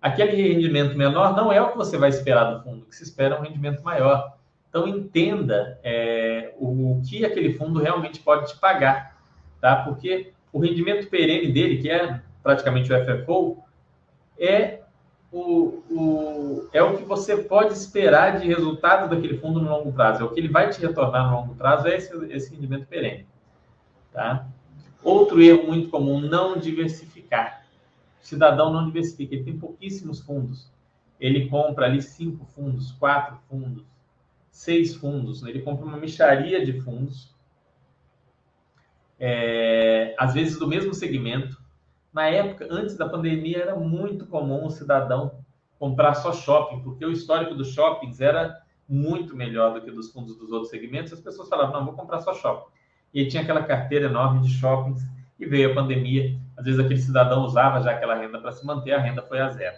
[0.00, 3.02] aquele rendimento menor não é o que você vai esperar do fundo, o que se
[3.02, 4.36] espera é um rendimento maior.
[4.68, 9.16] Então, entenda é, o, que aquele fundo realmente pode te pagar,
[9.60, 9.76] tá?
[9.76, 13.62] Porque o rendimento perene dele, que é praticamente o FFO,
[14.38, 14.80] é
[15.30, 20.22] o, o, é o que você pode esperar de resultado daquele fundo no longo prazo.
[20.22, 23.26] É o que ele vai te retornar no longo prazo, é esse, esse rendimento perene.
[24.12, 24.46] Tá?
[25.02, 27.58] Outro erro muito comum, não diversificar
[28.28, 30.70] cidadão não diversifica, ele tem pouquíssimos fundos.
[31.18, 33.84] Ele compra ali cinco fundos, quatro fundos,
[34.50, 35.50] seis fundos, né?
[35.50, 37.34] ele compra uma micharia de fundos,
[39.18, 41.60] é, às vezes do mesmo segmento.
[42.12, 45.44] Na época, antes da pandemia, era muito comum o cidadão
[45.78, 50.36] comprar só shopping, porque o histórico dos shoppings era muito melhor do que dos fundos
[50.36, 51.12] dos outros segmentos.
[51.12, 52.70] As pessoas falavam, não, vou comprar só shopping.
[53.12, 55.06] E tinha aquela carteira enorme de shoppings
[55.38, 56.36] e veio a pandemia.
[56.56, 59.50] Às vezes aquele cidadão usava já aquela renda para se manter, a renda foi a
[59.50, 59.76] zero.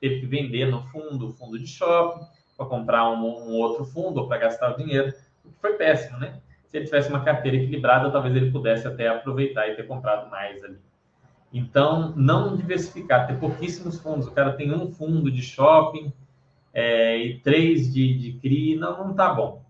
[0.00, 4.28] Teve que vender no fundo, fundo de shopping, para comprar um, um, outro fundo ou
[4.28, 5.14] para gastar o dinheiro,
[5.44, 6.40] o que foi péssimo, né?
[6.66, 10.62] Se ele tivesse uma carteira equilibrada, talvez ele pudesse até aproveitar e ter comprado mais
[10.62, 10.78] ali.
[11.52, 14.26] Então, não diversificar, ter pouquíssimos fundos.
[14.26, 16.12] O cara tem um fundo de shopping
[16.74, 19.62] é, e três de, de CRI, não, não tá bom.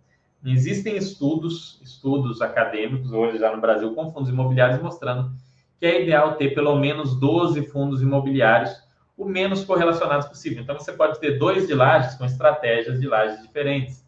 [0.44, 5.32] Existem estudos, estudos acadêmicos, hoje já no Brasil, com fundos imobiliários, mostrando
[5.78, 8.70] que é ideal ter pelo menos 12 fundos imobiliários,
[9.16, 10.62] o menos correlacionados possível.
[10.62, 14.04] Então, você pode ter dois de lajes com estratégias de lajes diferentes.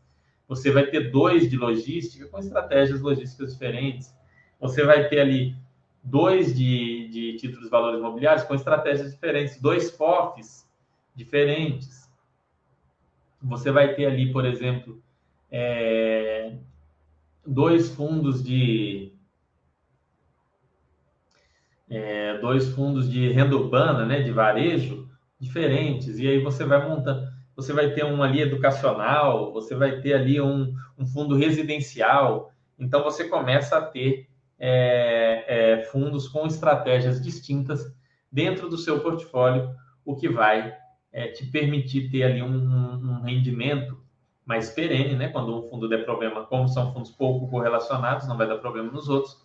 [0.49, 4.13] Você vai ter dois de logística com estratégias logísticas diferentes.
[4.61, 5.57] Você vai ter ali
[6.03, 10.69] dois de, de títulos de valores imobiliários com estratégias diferentes, dois FOFs
[11.15, 12.11] diferentes.
[13.43, 15.03] Você vai ter ali, por exemplo,
[15.51, 16.53] é,
[17.47, 19.13] dois fundos de
[21.89, 25.09] é, dois fundos de renda urbana, né, de varejo
[25.39, 30.15] diferentes, e aí você vai montando, você vai ter um ali educacional, você vai ter
[30.15, 34.30] ali um, um fundo residencial, então você começa a ter
[34.61, 37.93] é, é, fundos com estratégias distintas
[38.31, 40.77] dentro do seu portfólio, o que vai
[41.13, 43.99] é, te permitir ter ali um, um rendimento
[44.45, 45.29] mais perene, né?
[45.29, 49.09] Quando um fundo der problema, como são fundos pouco correlacionados, não vai dar problema nos
[49.09, 49.37] outros,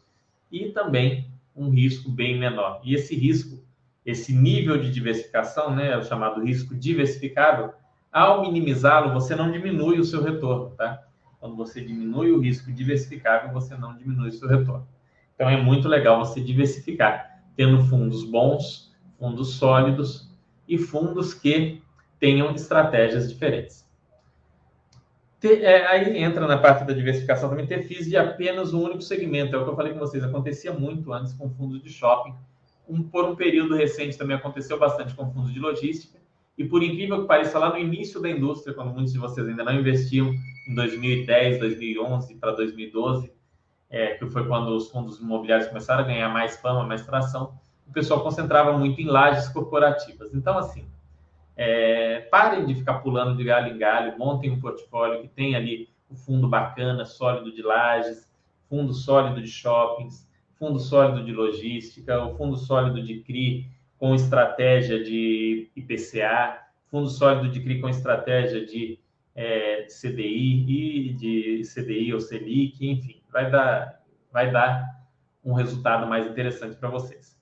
[0.51, 2.81] e também um risco bem menor.
[2.83, 3.65] E esse risco
[4.05, 7.73] esse nível de diversificação, né, o chamado risco diversificável,
[8.11, 11.03] ao minimizá-lo, você não diminui o seu retorno, tá?
[11.39, 14.87] Quando você diminui o risco diversificável, você não diminui o seu retorno.
[15.35, 20.29] Então é muito legal você diversificar, tendo fundos bons, fundos sólidos
[20.67, 21.81] e fundos que
[22.19, 23.85] tenham estratégias diferentes.
[25.39, 29.01] Ter, é, aí entra na parte da diversificação também ter FIIs de apenas um único
[29.01, 29.55] segmento.
[29.55, 32.33] É o que eu falei com vocês, acontecia muito antes com fundos de shopping.
[32.87, 36.17] Um, por um período recente também aconteceu bastante com fundos de logística.
[36.57, 39.63] E por incrível que pareça, lá no início da indústria, quando muitos de vocês ainda
[39.63, 40.33] não investiam
[40.67, 43.29] em 2010, 2011 para 2012,
[43.89, 47.91] é, que foi quando os fundos imobiliários começaram a ganhar mais fama, mais tração, o
[47.91, 50.33] pessoal concentrava muito em lajes corporativas.
[50.33, 50.85] Então, assim,
[51.55, 55.89] é, parem de ficar pulando de galho em galho, montem um portfólio que tem ali
[56.09, 58.29] o fundo bacana, sólido de lajes,
[58.69, 65.03] fundo sólido de shoppings, fundo sólido de logística, o fundo sólido de CRI com estratégia
[65.03, 68.99] de IPCA, fundo sólido de CRI com estratégia de
[69.35, 74.95] é, CDI e de CDI ou Selic, enfim, vai dar, vai dar
[75.43, 77.37] um resultado mais interessante para vocês.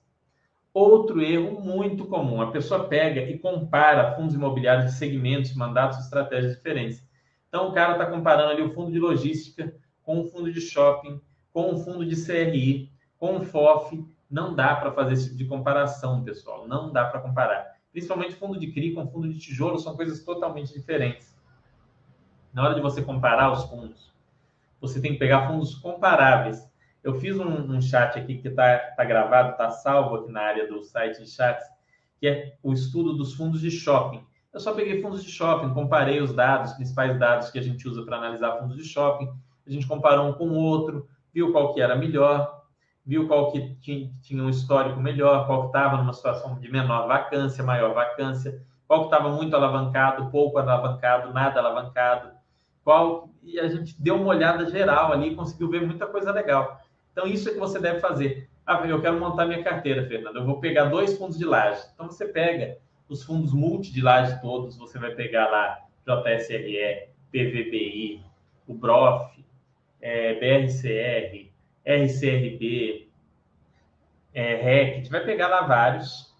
[0.72, 6.56] Outro erro muito comum: a pessoa pega e compara fundos imobiliários de segmentos, mandatos, estratégias
[6.56, 7.08] diferentes.
[7.48, 11.20] Então, o cara está comparando ali o fundo de logística com o fundo de shopping,
[11.52, 14.04] com o fundo de CRI, com o FOF.
[14.28, 16.66] Não dá para fazer esse tipo de comparação, pessoal.
[16.66, 17.72] Não dá para comparar.
[17.92, 21.40] Principalmente fundo de CRI com fundo de tijolo são coisas totalmente diferentes.
[22.52, 24.13] Na hora de você comparar os fundos,
[24.86, 26.68] você tem que pegar fundos comparáveis.
[27.02, 30.68] Eu fiz um, um chat aqui que está tá gravado, está salvo aqui na área
[30.68, 31.66] do site de chats,
[32.18, 34.24] que é o estudo dos fundos de shopping.
[34.52, 37.88] Eu só peguei fundos de shopping, comparei os dados, os principais dados que a gente
[37.88, 39.28] usa para analisar fundos de shopping.
[39.66, 42.62] A gente comparou um com o outro, viu qual que era melhor,
[43.04, 47.64] viu qual que tinha, um histórico melhor, qual que estava numa situação de menor vacância,
[47.64, 52.30] maior vacância, qual que estava muito alavancado, pouco alavancado, nada alavancado,
[52.84, 56.80] qual e a gente deu uma olhada geral ali e conseguiu ver muita coisa legal.
[57.12, 58.48] Então, isso é que você deve fazer.
[58.66, 60.36] Ah, eu quero montar minha carteira, Fernando.
[60.36, 61.82] Eu vou pegar dois fundos de laje.
[61.94, 68.22] Então, você pega os fundos multi de laje todos, você vai pegar lá JSRE, PVBI,
[68.66, 69.44] o BROF,
[70.00, 71.50] é, BRCR,
[71.84, 73.08] RCRB,
[74.32, 76.34] é, RECT, vai pegar lá vários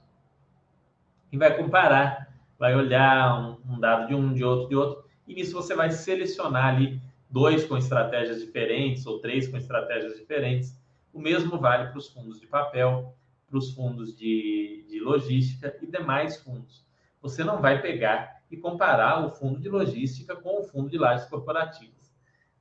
[1.31, 2.29] e vai comparar,
[2.59, 5.91] vai olhar um, um dado de um, de outro, de outro, e nisso você vai
[5.91, 10.79] selecionar ali dois com estratégias diferentes ou três com estratégias diferentes.
[11.13, 13.15] O mesmo vale para os fundos de papel,
[13.49, 16.85] para os fundos de, de logística e demais fundos.
[17.23, 21.27] Você não vai pegar e comparar o fundo de logística com o fundo de lajes
[21.27, 22.15] corporativas.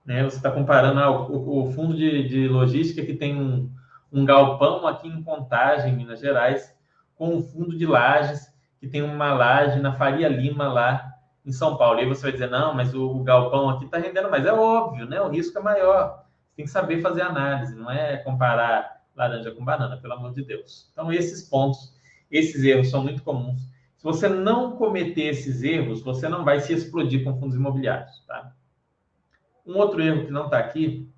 [0.06, 0.24] Né?
[0.24, 3.72] Você está comparando ah, o, o, fundo de, de, logística que tem um,
[4.12, 6.76] um galpão aqui em Contagem, Minas Gerais,
[7.16, 11.13] com o fundo de lajes que tem uma laje na Faria Lima lá
[11.46, 12.00] em São Paulo.
[12.00, 14.46] E aí você vai dizer, não, mas o, o galpão aqui está rendendo mais.
[14.46, 15.22] É óbvio, né?
[15.22, 16.24] O risco é maior.
[16.56, 20.90] Tem que saber fazer análise, não é comparar laranja com banana, pelo amor de Deus.
[20.92, 21.96] Então, esses pontos,
[22.32, 23.62] esses erros são muito comuns.
[23.98, 28.52] Se você não cometer esses erros, você não vai se explodir com fundos imobiliários, tá?
[29.66, 31.10] Um outro erro que não está aqui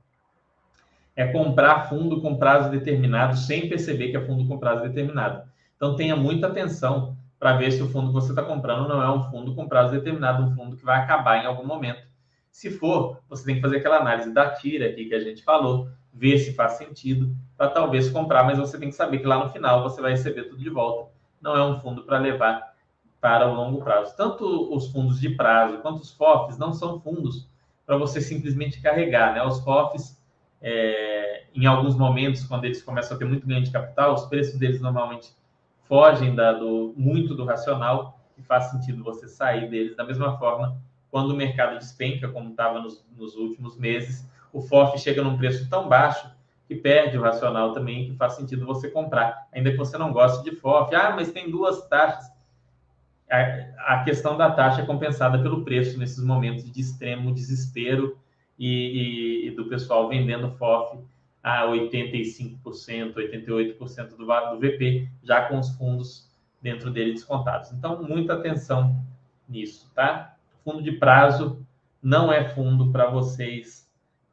[1.16, 5.50] é comprar fundo com prazo determinado sem perceber que é fundo com prazo determinado.
[5.76, 7.14] Então, tenha muita atenção
[7.46, 9.92] para ver se o fundo que você está comprando não é um fundo com prazo
[9.92, 12.02] determinado, um fundo que vai acabar em algum momento.
[12.50, 15.88] Se for, você tem que fazer aquela análise da tira aqui que a gente falou,
[16.12, 19.52] ver se faz sentido, para talvez comprar, mas você tem que saber que lá no
[19.52, 21.12] final você vai receber tudo de volta.
[21.40, 22.74] Não é um fundo para levar
[23.22, 24.18] para o longo prazo.
[24.18, 27.48] Tanto os fundos de prazo quanto os FOFs não são fundos
[27.86, 29.36] para você simplesmente carregar.
[29.36, 29.44] Né?
[29.44, 30.20] Os FOFs,
[30.64, 34.58] é, em alguns momentos, quando eles começam a ter muito ganho de capital, os preços
[34.58, 35.30] deles normalmente
[35.88, 39.95] fogem da, do, muito do racional e faz sentido você sair deles.
[39.95, 40.78] Da mesma forma,
[41.10, 45.70] quando o mercado despenca, como estava nos, nos, últimos meses, o FOF chega num preço
[45.70, 46.30] tão baixo
[46.68, 50.43] que perde o racional também, que faz sentido você comprar, ainda que você não goste
[50.43, 50.93] de FOF.
[50.95, 52.34] Ah, mas tem duas taxas.
[53.30, 58.18] A, a questão da taxa é compensada pelo preço nesses momentos de extremo desespero
[58.57, 60.97] e, e, e do pessoal vendendo FOF
[61.46, 66.28] a 85%, 88% do, do VP, já com os fundos
[66.60, 67.72] dentro dele descontados.
[67.72, 69.00] Então, muita atenção
[69.48, 70.36] nisso, tá?
[70.64, 71.64] Fundo de prazo
[72.02, 73.88] não é fundo para vocês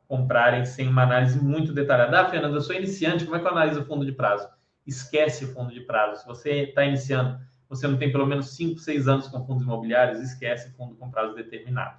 [0.09, 2.19] comprarem sem uma análise muito detalhada.
[2.19, 4.49] Ah, Fernando, eu sou iniciante, como é que eu analiso o fundo de prazo?
[4.87, 6.23] Esquece o fundo de prazo.
[6.23, 7.39] Se você está iniciando,
[7.69, 11.35] você não tem pelo menos 5, 6 anos com fundos imobiliários, esquece fundo com prazo
[11.35, 11.99] determinado.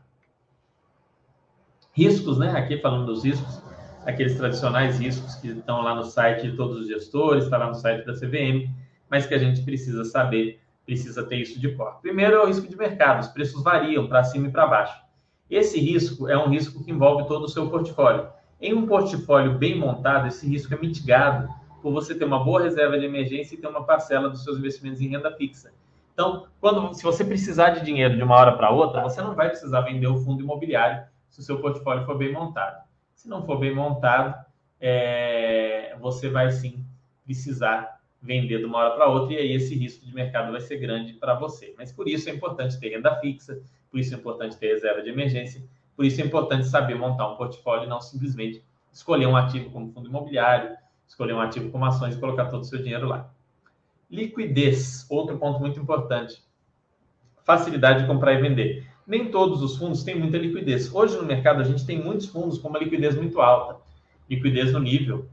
[1.92, 2.50] Riscos, né?
[2.58, 3.62] Aqui falando dos riscos,
[4.06, 7.76] aqueles tradicionais riscos que estão lá no site de todos os gestores, está lá no
[7.76, 8.70] site da CVM,
[9.10, 12.00] mas que a gente precisa saber, precisa ter isso de cor.
[12.02, 15.02] Primeiro é o risco de mercado, os preços variam para cima e para baixo.
[15.50, 18.28] Esse risco é um risco que envolve todo o seu portfólio.
[18.60, 21.48] Em um portfólio bem montado, esse risco é mitigado
[21.82, 25.02] por você ter uma boa reserva de emergência e ter uma parcela dos seus investimentos
[25.02, 25.72] em renda fixa.
[26.14, 29.50] Então, quando, se você precisar de dinheiro de uma hora para outra, você não vai
[29.50, 32.84] precisar vender o fundo imobiliário se o seu portfólio for bem montado.
[33.16, 34.44] Se não for bem montado,
[34.80, 36.86] é, você vai sim
[37.24, 40.78] precisar vender de uma hora para outra e aí esse risco de mercado vai ser
[40.78, 41.74] grande para você.
[41.78, 43.62] Mas por isso é importante ter renda fixa,
[43.92, 45.64] por isso é importante ter reserva de emergência,
[45.96, 49.92] por isso é importante saber montar um portfólio e não simplesmente escolher um ativo como
[49.92, 50.76] fundo imobiliário,
[51.08, 53.30] escolher um ativo como ações e colocar todo o seu dinheiro lá.
[54.10, 56.44] Liquidez, outro ponto muito importante.
[57.44, 58.88] Facilidade de comprar e vender.
[59.06, 60.94] Nem todos os fundos têm muita liquidez.
[60.94, 63.82] Hoje no mercado a gente tem muitos fundos com uma liquidez muito alta.
[64.30, 65.28] Liquidez no nível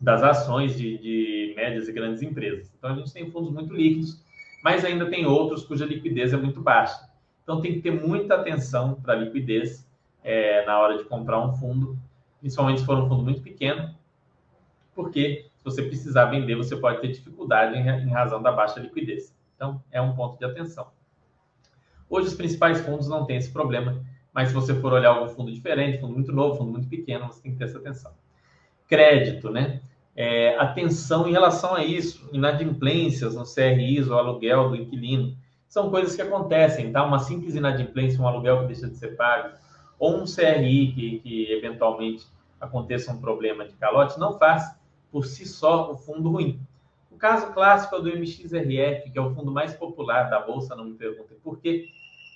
[0.00, 2.72] das ações de, de médias e grandes empresas.
[2.76, 4.22] Então a gente tem fundos muito líquidos,
[4.62, 7.08] mas ainda tem outros cuja liquidez é muito baixa.
[7.42, 9.88] Então tem que ter muita atenção para a liquidez
[10.22, 11.96] é, na hora de comprar um fundo,
[12.40, 13.94] principalmente se for um fundo muito pequeno,
[14.94, 19.34] porque se você precisar vender, você pode ter dificuldade em, em razão da baixa liquidez.
[19.54, 20.88] Então, é um ponto de atenção.
[22.14, 24.00] Hoje, os principais fundos não têm esse problema,
[24.32, 27.42] mas se você for olhar algum fundo diferente, fundo muito novo, fundo muito pequeno, você
[27.42, 28.12] tem que ter essa atenção.
[28.86, 29.80] Crédito, né?
[30.14, 35.36] É, atenção em relação a isso, inadimplências no CRIs ou aluguel do inquilino.
[35.66, 37.02] São coisas que acontecem, tá?
[37.02, 39.52] Uma simples inadimplência, um aluguel que deixa de ser pago,
[39.98, 42.28] ou um CRI que, que eventualmente
[42.60, 44.72] aconteça um problema de calote, não faz
[45.10, 46.60] por si só o fundo ruim.
[47.10, 50.76] O caso clássico é o do MXRF, que é o fundo mais popular da Bolsa,
[50.76, 51.88] não me perguntem por quê.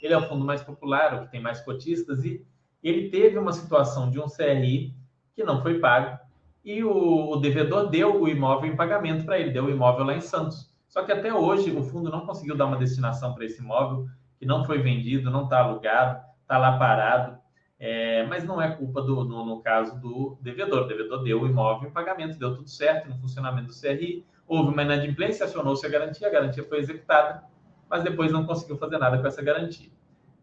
[0.03, 2.45] Ele é o fundo mais popular, o que tem mais cotistas, e
[2.83, 4.95] ele teve uma situação de um CRI
[5.35, 6.19] que não foi pago,
[6.65, 10.15] e o, o devedor deu o imóvel em pagamento para ele, deu o imóvel lá
[10.15, 10.71] em Santos.
[10.89, 14.07] Só que até hoje o fundo não conseguiu dar uma destinação para esse imóvel,
[14.39, 17.39] que não foi vendido, não está alugado, está lá parado.
[17.81, 20.83] É, mas não é culpa do, no, no, caso do devedor.
[20.83, 24.73] O devedor deu o imóvel em pagamento, deu tudo certo no funcionamento do CRI, houve
[24.73, 27.45] uma inadimplência, acionou-se a garantia, a garantia foi executada,
[27.89, 29.91] mas depois não conseguiu fazer nada com essa garantia.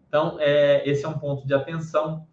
[0.07, 2.25] Então, é, esse é um ponto de atenção,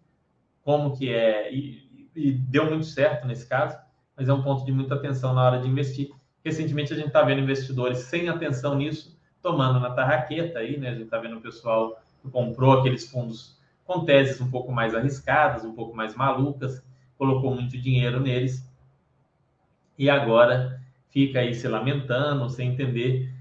[0.63, 3.77] como que é, e, e deu muito certo nesse caso,
[4.15, 6.09] mas é um ponto de muita atenção na hora de investir.
[6.43, 10.89] Recentemente a gente está vendo investidores sem atenção nisso, tomando na tarraqueta aí, né?
[10.89, 14.95] A gente está vendo o pessoal que comprou aqueles fundos com teses um pouco mais
[14.95, 16.81] arriscadas, um pouco mais malucas,
[17.17, 18.69] colocou muito dinheiro neles
[19.97, 23.31] e agora fica aí se lamentando, sem entender.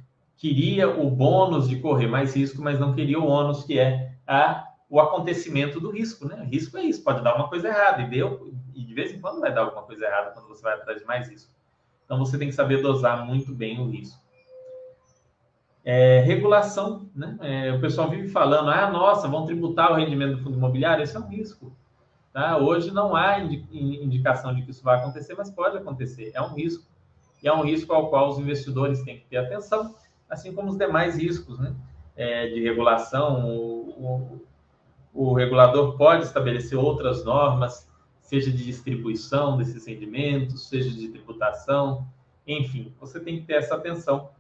[0.43, 4.67] Queria o bônus de correr mais risco, mas não queria o ônus que é a,
[4.91, 6.45] o acontecimento do risco, né?
[6.51, 9.39] Risco é isso, pode dar uma coisa errada e deu, e de vez em quando
[9.39, 11.53] vai dar alguma coisa errada quando você vai atrás de mais risco.
[12.05, 14.21] Então você tem que saber dosar muito bem o risco.
[15.85, 17.39] É, regulação, né?
[17.41, 21.17] É, o pessoal vive falando, ah, nossa, vão tributar o rendimento do fundo imobiliário, esse
[21.17, 21.73] é um risco.
[22.33, 22.59] Tá?
[22.59, 26.85] Hoje não há indicação de que isso vai acontecer, mas pode acontecer, é um risco.
[27.41, 29.95] E é um risco ao qual os investidores têm que ter atenção,
[30.33, 31.75] assim como os demais riscos né?
[32.17, 33.49] É, de regulação.
[33.49, 34.41] O,
[35.15, 37.89] o, o regulador pode estabelecer outras normas,
[38.21, 42.07] seja de distribuição desses rendimentos, seja de tributação,
[42.47, 44.31] enfim, você tem que ter essa atenção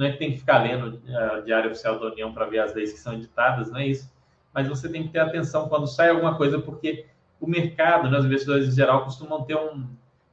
[0.00, 2.60] não é que tem que ficar lendo uh, o Diário Oficial da União para ver
[2.60, 4.10] as leis que são editadas, não é isso.
[4.52, 7.04] Mas você tem que ter atenção quando sai alguma coisa, porque
[7.38, 9.86] o mercado, né, os investidores em geral, costumam ter um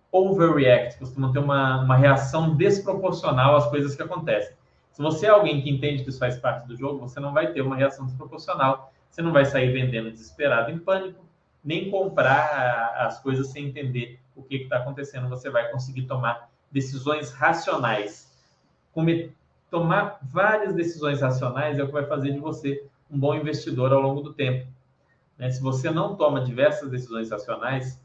[0.10, 4.56] overreact, costumam ter uma, uma reação desproporcional às coisas que acontecem.
[4.98, 7.54] Se você é alguém que entende que isso faz parte do jogo, você não vai
[7.54, 11.24] ter uma reação desproporcional, você não vai sair vendendo desesperado em pânico,
[11.64, 15.30] nem comprar as coisas sem entender o que está acontecendo.
[15.30, 18.36] Você vai conseguir tomar decisões racionais,
[19.70, 24.02] tomar várias decisões racionais é o que vai fazer de você um bom investidor ao
[24.02, 24.66] longo do tempo.
[25.38, 25.52] Né?
[25.52, 28.02] Se você não toma diversas decisões racionais,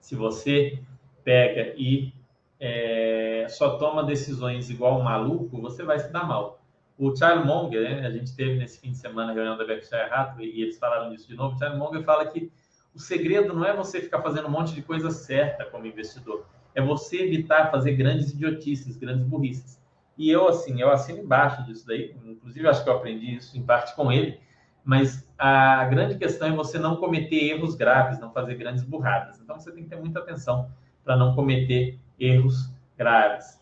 [0.00, 0.82] se você
[1.22, 2.12] pega e
[2.58, 6.60] é, só toma decisões igual um maluco, você vai se dar mal.
[6.98, 10.10] O Charles Munger, né, a gente teve nesse fim de semana a reunião da Berkshire
[10.10, 11.54] Hathaway e eles falaram disso de novo.
[11.54, 12.50] O Charles Munger fala que
[12.94, 16.80] o segredo não é você ficar fazendo um monte de coisa certa como investidor, é
[16.80, 19.78] você evitar fazer grandes idiotices, grandes burrices.
[20.16, 22.16] E eu, assim, eu assino embaixo disso daí.
[22.24, 24.40] Inclusive, acho que eu aprendi isso em parte com ele.
[24.82, 29.38] Mas a grande questão é você não cometer erros graves, não fazer grandes burradas.
[29.40, 30.70] Então, você tem que ter muita atenção
[31.04, 33.60] para não cometer erros graves.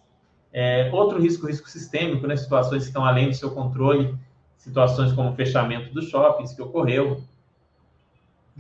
[0.53, 2.37] É, outro risco, risco sistêmico, né?
[2.37, 4.17] situações que estão além do seu controle,
[4.57, 7.23] situações como o fechamento dos shoppings que ocorreu,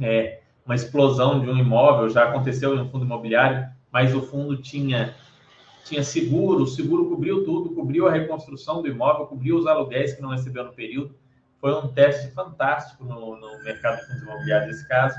[0.00, 4.56] é, uma explosão de um imóvel, já aconteceu em um fundo imobiliário, mas o fundo
[4.56, 5.14] tinha
[5.84, 10.22] tinha seguro, o seguro cobriu tudo, cobriu a reconstrução do imóvel, cobriu os aluguéis que
[10.22, 11.14] não recebeu no período.
[11.60, 15.14] Foi um teste fantástico no, no mercado de fundos imobiliários nesse caso.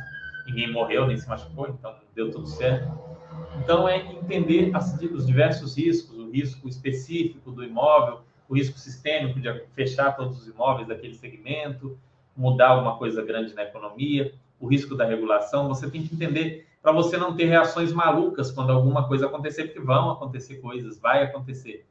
[0.48, 3.15] Ninguém morreu, nem se machucou, então deu tudo certo.
[3.62, 4.72] Então, é entender
[5.14, 10.48] os diversos riscos, o risco específico do imóvel, o risco sistêmico de fechar todos os
[10.48, 11.98] imóveis daquele segmento,
[12.36, 15.68] mudar alguma coisa grande na economia, o risco da regulação.
[15.68, 19.80] Você tem que entender para você não ter reações malucas quando alguma coisa acontecer, porque
[19.80, 21.86] vão acontecer coisas, vai acontecer.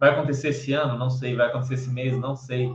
[0.00, 0.96] Vai acontecer esse ano?
[0.96, 1.34] Não sei.
[1.34, 2.16] Vai acontecer esse mês?
[2.16, 2.74] Não sei.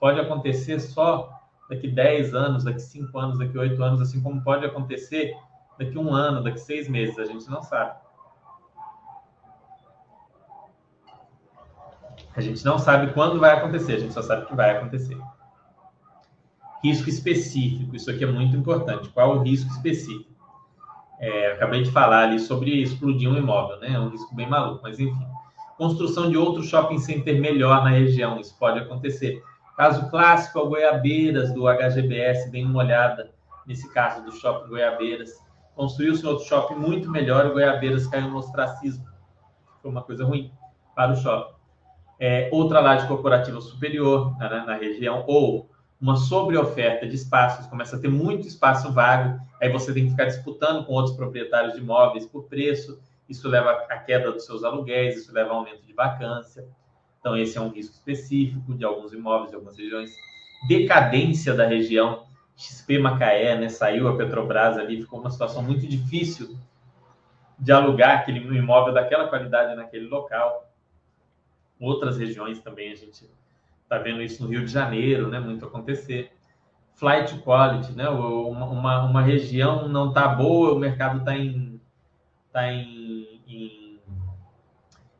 [0.00, 1.30] Pode acontecer só
[1.70, 5.34] daqui 10 anos, daqui 5 anos, daqui 8 anos, assim como pode acontecer
[5.78, 7.98] daqui um ano, daqui seis meses, a gente não sabe.
[12.36, 15.16] A gente não sabe quando vai acontecer, a gente só sabe que vai acontecer.
[16.82, 19.08] Risco específico, isso aqui é muito importante.
[19.10, 20.34] Qual o risco específico?
[21.20, 23.92] É, acabei de falar ali sobre explodir um imóvel, né?
[23.92, 25.26] É um risco bem maluco, mas enfim.
[25.78, 29.42] Construção de outro shopping center melhor na região, isso pode acontecer.
[29.76, 33.32] Caso clássico, a Goiabeiras do HGBS, dê uma olhada
[33.66, 35.43] nesse caso do shopping Goiabeiras.
[35.74, 39.04] Construiu-se outro shopping muito melhor, o Goiabeiras caiu no ostracismo.
[39.82, 40.52] Foi uma coisa ruim
[40.94, 41.54] para o shopping.
[42.18, 45.68] É, outra laje corporativa superior né, na região, ou
[46.00, 50.26] uma sobreoferta de espaços, começa a ter muito espaço vago, aí você tem que ficar
[50.26, 55.16] disputando com outros proprietários de imóveis por preço, isso leva à queda dos seus aluguéis,
[55.16, 56.66] isso leva a aumento de vacância.
[57.18, 60.10] Então, esse é um risco específico de alguns imóveis, de algumas regiões.
[60.68, 62.24] Decadência da região,
[62.56, 63.68] XP Macaé, né?
[63.68, 66.56] Saiu a Petrobras ali, ficou uma situação muito difícil
[67.58, 70.70] de alugar aquele imóvel daquela qualidade naquele local.
[71.80, 73.28] Outras regiões também a gente
[73.82, 75.40] está vendo isso no Rio de Janeiro, né?
[75.40, 76.32] Muito acontecer.
[76.94, 78.08] Flight quality, né?
[78.08, 81.80] Uma, uma, uma região não está boa, o mercado está em,
[82.52, 84.00] tá em, em,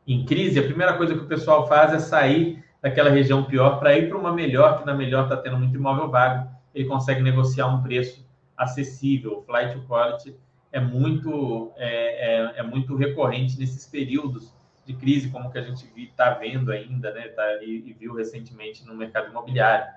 [0.07, 0.57] em crise.
[0.57, 4.17] A primeira coisa que o pessoal faz é sair daquela região pior para ir para
[4.17, 8.27] uma melhor, que na melhor está tendo muito imóvel vago ele consegue negociar um preço
[8.55, 9.39] acessível.
[9.39, 10.35] O flight to quality
[10.71, 14.53] é muito, é, é, é, muito recorrente nesses períodos
[14.85, 17.29] de crise, como que a gente está vendo ainda, né?
[17.29, 19.87] Tá, e, e viu recentemente no mercado imobiliário.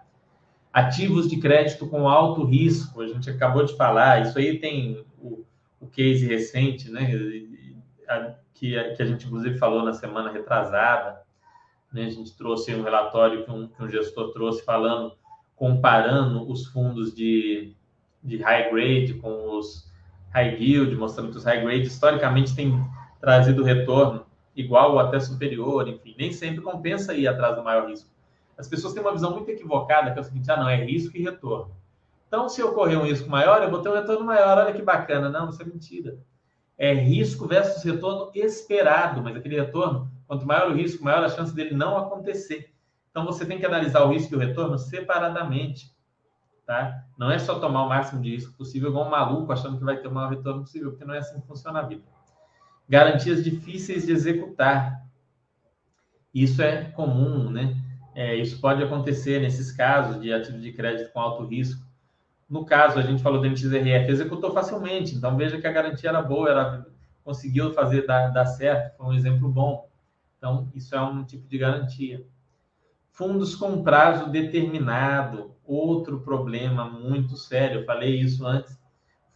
[0.73, 5.45] Ativos de crédito com alto risco, a gente acabou de falar, isso aí tem o,
[5.81, 7.07] o case recente, né?
[8.55, 11.21] Que, que a gente inclusive falou na semana retrasada,
[11.93, 12.05] né?
[12.05, 15.13] A gente trouxe um relatório que um, que um gestor trouxe falando
[15.59, 17.75] comparando os fundos de,
[18.23, 19.91] de high grade com os
[20.33, 22.81] high yield, mostrando que os high grade historicamente têm
[23.21, 28.09] trazido retorno igual ou até superior, enfim, nem sempre compensa ir atrás do maior risco.
[28.57, 31.17] As pessoas têm uma visão muito equivocada, que é o seguinte, ah, não, é risco
[31.17, 31.71] e retorno.
[32.27, 35.31] Então, se ocorrer um risco maior, eu vou ter um retorno maior, olha que bacana.
[35.31, 36.19] Não, isso é mentira.
[36.77, 41.55] É risco versus retorno esperado, mas aquele retorno, quanto maior o risco, maior a chance
[41.55, 42.73] dele não acontecer.
[43.11, 45.93] Então você tem que analisar o risco e o retorno separadamente.
[46.67, 47.05] Tá?
[47.17, 49.97] Não é só tomar o máximo de risco possível, igual um maluco achando que vai
[49.97, 52.03] ter o maior retorno possível, porque não é assim que funciona a vida.
[52.87, 55.03] Garantias difíceis de executar.
[56.35, 57.75] Isso é comum, né?
[58.15, 61.87] É, isso pode acontecer nesses casos de ativo de crédito com alto risco.
[62.49, 66.21] No caso, a gente falou do MXRF, executou facilmente, então veja que a garantia era
[66.23, 66.87] boa, era,
[67.23, 69.89] conseguiu fazer dar, dar certo, foi um exemplo bom.
[70.39, 72.27] Então, isso é um tipo de garantia.
[73.19, 78.79] Fundos com prazo determinado, outro problema muito sério, eu falei isso antes.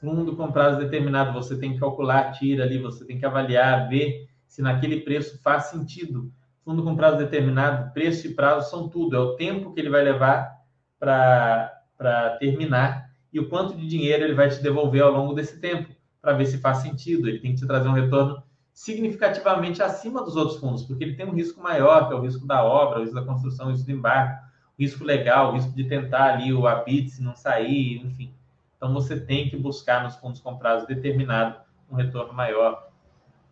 [0.01, 4.29] Fundo com prazo determinado, você tem que calcular, tira ali, você tem que avaliar, ver
[4.47, 6.33] se naquele preço faz sentido.
[6.65, 10.05] Fundo com prazo determinado, preço e prazo são tudo, é o tempo que ele vai
[10.05, 10.61] levar
[11.01, 15.93] para terminar e o quanto de dinheiro ele vai te devolver ao longo desse tempo,
[16.21, 17.29] para ver se faz sentido.
[17.29, 21.27] Ele tem que te trazer um retorno significativamente acima dos outros fundos, porque ele tem
[21.27, 23.87] um risco maior, que é o risco da obra, o risco da construção, o risco
[23.87, 24.43] do embarque,
[24.79, 28.33] o risco legal, o risco de tentar ali o habit se não sair, enfim.
[28.77, 31.57] Então você tem que buscar nos fundos comprados determinado
[31.91, 32.89] um retorno maior.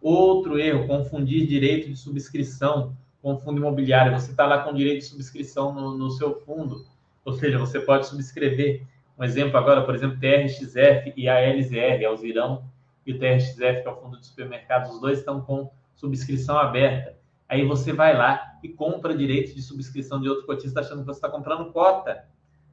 [0.00, 4.18] Outro erro, confundir direito de subscrição com fundo imobiliário.
[4.18, 6.86] Você está lá com direito de subscrição no, no seu fundo,
[7.24, 8.86] ou seja, você pode subscrever.
[9.18, 12.64] Um exemplo agora, por exemplo, TRXF e a LZR, Alzirão
[13.06, 17.18] e o TRXF, que é o fundo de supermercados, os dois estão com subscrição aberta.
[17.48, 21.18] Aí você vai lá e compra direito de subscrição de outro cotista achando que você
[21.18, 22.24] está comprando cota.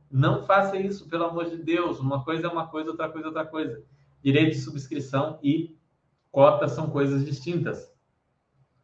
[0.10, 2.00] Não faça isso, pelo amor de Deus.
[2.00, 3.84] Uma coisa é uma coisa, outra coisa é outra coisa.
[4.24, 5.76] Direito de subscrição e
[6.32, 7.92] cota são coisas distintas.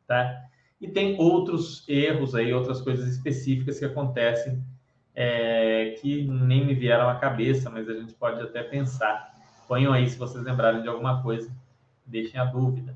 [0.08, 0.44] Tá?
[0.82, 4.64] E tem outros erros aí, outras coisas específicas que acontecem
[5.16, 9.33] é, que nem me vieram à cabeça, mas a gente pode até pensar.
[9.74, 11.52] Ponham aí se vocês lembrarem de alguma coisa,
[12.06, 12.96] deixem a dúvida.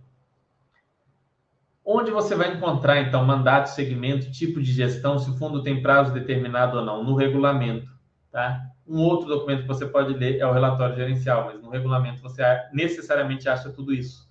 [1.83, 6.13] Onde você vai encontrar, então, mandato, segmento, tipo de gestão, se o fundo tem prazo
[6.13, 7.03] determinado ou não?
[7.03, 7.89] No regulamento,
[8.31, 8.61] tá?
[8.87, 12.43] Um outro documento que você pode ler é o relatório gerencial, mas no regulamento você
[12.71, 14.29] necessariamente acha tudo isso.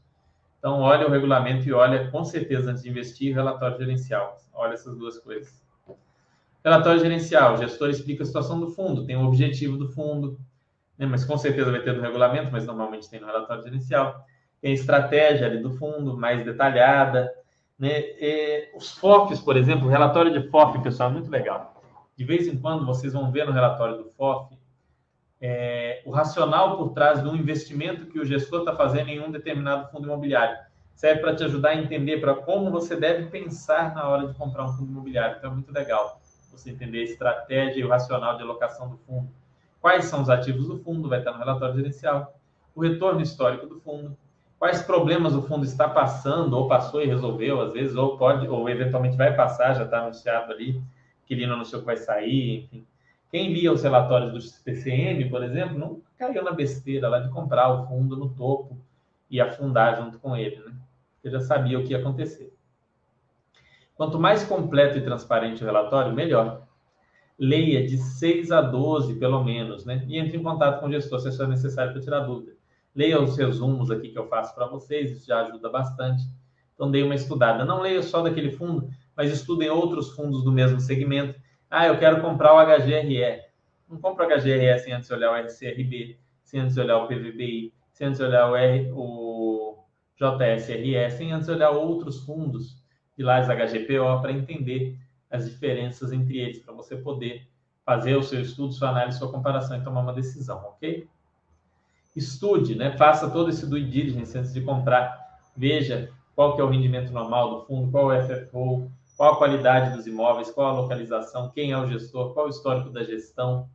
[0.61, 4.39] Então, olha o regulamento e olha, com certeza, antes de investir, relatório gerencial.
[4.55, 5.61] Olha essas duas coisas.
[6.65, 10.39] Relatório gerencial, o gestor explica a situação do fundo, tem o objetivo do fundo,
[10.99, 11.07] né?
[11.07, 14.25] mas com certeza vai ter no regulamento, mas normalmente tem no relatório gerencial.
[14.61, 17.33] Tem a estratégia ali do fundo, mais detalhada.
[17.79, 18.01] Né?
[18.19, 21.83] E os FOFs, por exemplo, o relatório de FOF, pessoal, é muito legal.
[22.17, 24.57] De vez em quando vocês vão ver no relatório do FOF
[25.41, 29.31] é, o racional por trás de um investimento que o gestor está fazendo em um
[29.31, 30.57] determinado fundo imobiliário.
[30.95, 34.65] Serve para te ajudar a entender para como você deve pensar na hora de comprar
[34.65, 35.37] um fundo imobiliário.
[35.37, 36.21] Então é muito legal
[36.51, 39.29] você entender a estratégia e o racional de alocação do fundo.
[39.87, 41.09] Quais são os ativos do fundo?
[41.09, 42.37] Vai estar no relatório gerencial.
[42.75, 44.17] O retorno histórico do fundo.
[44.59, 48.69] Quais problemas o fundo está passando, ou passou e resolveu, às vezes, ou pode, ou
[48.69, 50.83] eventualmente vai passar, já está anunciado ali,
[51.25, 52.85] que ele não anunciou que vai sair, enfim.
[53.31, 57.69] Quem lia os relatórios do TCM, por exemplo, não caiu na besteira lá de comprar
[57.69, 58.77] o fundo no topo
[59.31, 60.75] e afundar junto com ele, né?
[61.15, 62.53] Porque já sabia o que ia acontecer.
[63.95, 66.66] Quanto mais completo e transparente o relatório, melhor.
[67.39, 70.05] Leia de 6 a 12, pelo menos, né?
[70.09, 72.53] E entre em contato com o gestor se for necessário para tirar dúvida.
[72.95, 76.23] Leia os resumos aqui que eu faço para vocês, isso já ajuda bastante.
[76.75, 77.65] Então, dê uma estudada.
[77.65, 81.39] Não leia só daquele fundo, mas estudem outros fundos do mesmo segmento.
[81.71, 83.43] Ah, eu quero comprar o HGRE.
[83.89, 88.07] Não compra o HGRE sem antes olhar o RCRB, sem antes olhar o PVBI, sem
[88.09, 89.79] antes olhar o, R, o
[90.17, 92.83] JSRE, sem antes olhar outros fundos
[93.17, 94.99] pilares HGPO para entender
[95.37, 97.47] as diferenças entre eles, para você poder
[97.85, 101.09] fazer o seu estudo, sua análise, sua comparação e tomar uma decisão, ok?
[102.17, 102.97] Estude, né?
[102.97, 105.39] Faça todo esse due diligence antes de comprar.
[105.57, 109.37] Veja qual que é o rendimento normal do fundo, qual é o FFO, qual a
[109.37, 113.69] qualidade dos imóveis, qual a localização, quem é o gestor, qual o histórico da gestão.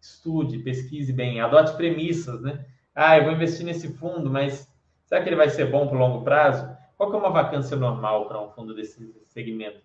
[0.00, 2.64] Estude, pesquise bem, adote premissas, né?
[2.94, 4.68] Ah, eu vou investir nesse fundo, mas
[5.04, 6.68] será que ele vai ser bom para o longo prazo?
[6.96, 9.80] Qual que é uma vacância normal para um fundo desse segmento?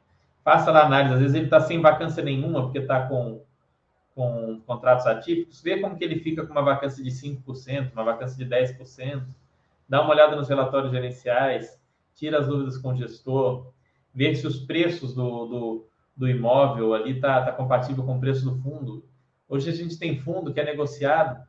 [0.48, 1.14] Faça lá a análise.
[1.14, 3.41] Às vezes ele está sem vacância nenhuma, porque está com,
[4.16, 5.62] com contratos atípicos.
[5.62, 9.26] Vê como que ele fica com uma vacância de 5%, uma vacância de 10%.
[9.89, 11.78] Dá uma olhada nos relatórios gerenciais.
[12.16, 13.74] Tira as dúvidas com o gestor.
[14.16, 18.45] Vê se os preços do, do, do imóvel ali está tá compatível com o preço
[18.45, 19.04] do fundo.
[19.50, 21.45] Hoje a gente tem fundo que é negociado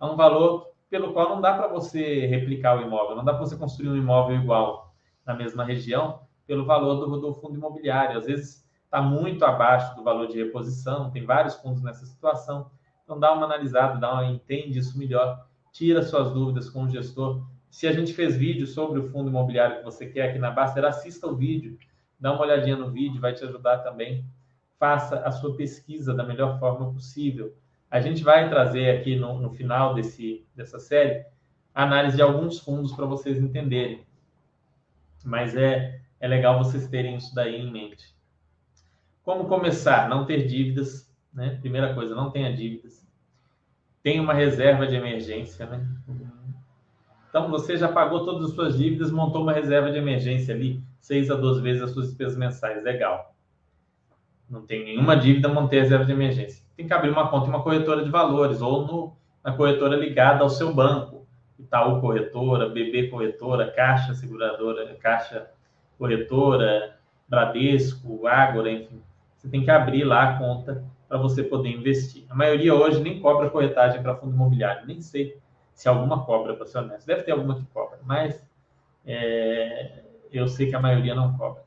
[0.00, 3.46] a um valor pelo qual não dá para você replicar o imóvel, não dá para
[3.46, 4.92] você construir um imóvel igual
[5.24, 6.22] na mesma região
[6.52, 8.18] pelo valor do, do fundo imobiliário.
[8.18, 12.70] Às vezes está muito abaixo do valor de reposição, tem vários fundos nessa situação.
[13.02, 17.42] Então dá uma analisada, dá uma, entende isso melhor, tira suas dúvidas com o gestor.
[17.70, 20.84] Se a gente fez vídeo sobre o fundo imobiliário que você quer aqui na Baster,
[20.84, 21.78] assista o vídeo,
[22.20, 24.26] dá uma olhadinha no vídeo, vai te ajudar também.
[24.78, 27.56] Faça a sua pesquisa da melhor forma possível.
[27.90, 31.24] A gente vai trazer aqui no, no final desse, dessa série
[31.74, 34.06] análise de alguns fundos para vocês entenderem.
[35.24, 38.14] Mas é, é legal vocês terem isso daí em mente.
[39.24, 40.08] Como começar?
[40.08, 41.58] Não ter dívidas, né?
[41.60, 43.04] Primeira coisa, não tenha dívidas.
[44.04, 45.84] Tenha uma reserva de emergência, né?
[47.28, 51.28] Então, você já pagou todas as suas dívidas, montou uma reserva de emergência ali, 6
[51.28, 52.84] a 12 vezes as suas despesas mensais.
[52.84, 53.34] Legal.
[54.48, 56.64] Não tem nenhuma dívida, montei a reserva de emergência.
[56.76, 60.44] Tem que abrir uma conta em uma corretora de valores ou no, na corretora ligada
[60.44, 61.26] ao seu banco.
[61.58, 65.50] Itaú Corretora, BB Corretora, Caixa Seguradora, Caixa
[65.98, 69.02] Corretora, Bradesco, Ágora, enfim.
[69.36, 72.24] Você tem que abrir lá a conta para você poder investir.
[72.28, 75.38] A maioria hoje nem cobra corretagem para fundo imobiliário, nem sei
[75.74, 77.06] se alguma cobra, para ser honesto.
[77.06, 78.46] Deve ter alguma que cobra, mas
[79.04, 81.62] é, eu sei que a maioria não cobra.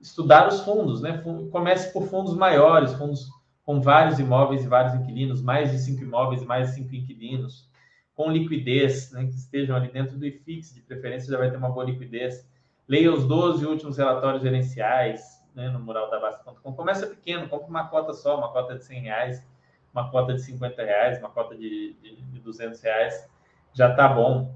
[0.00, 1.22] Estudar os fundos, né?
[1.50, 3.30] Comece por fundos maiores, fundos
[3.64, 7.68] com vários imóveis e vários inquilinos, mais de cinco imóveis e mais de cinco inquilinos
[8.16, 11.68] com liquidez, né, que estejam ali dentro do IFIX, de preferência já vai ter uma
[11.68, 12.48] boa liquidez.
[12.88, 16.72] Leia os 12 últimos relatórios gerenciais né, no mural da Basta.com.
[16.72, 19.46] Começa pequeno, compra uma cota só, uma cota de 100 reais,
[19.92, 23.28] uma cota de 50 reais, uma cota de, de, de 200 reais,
[23.72, 24.54] já está bom.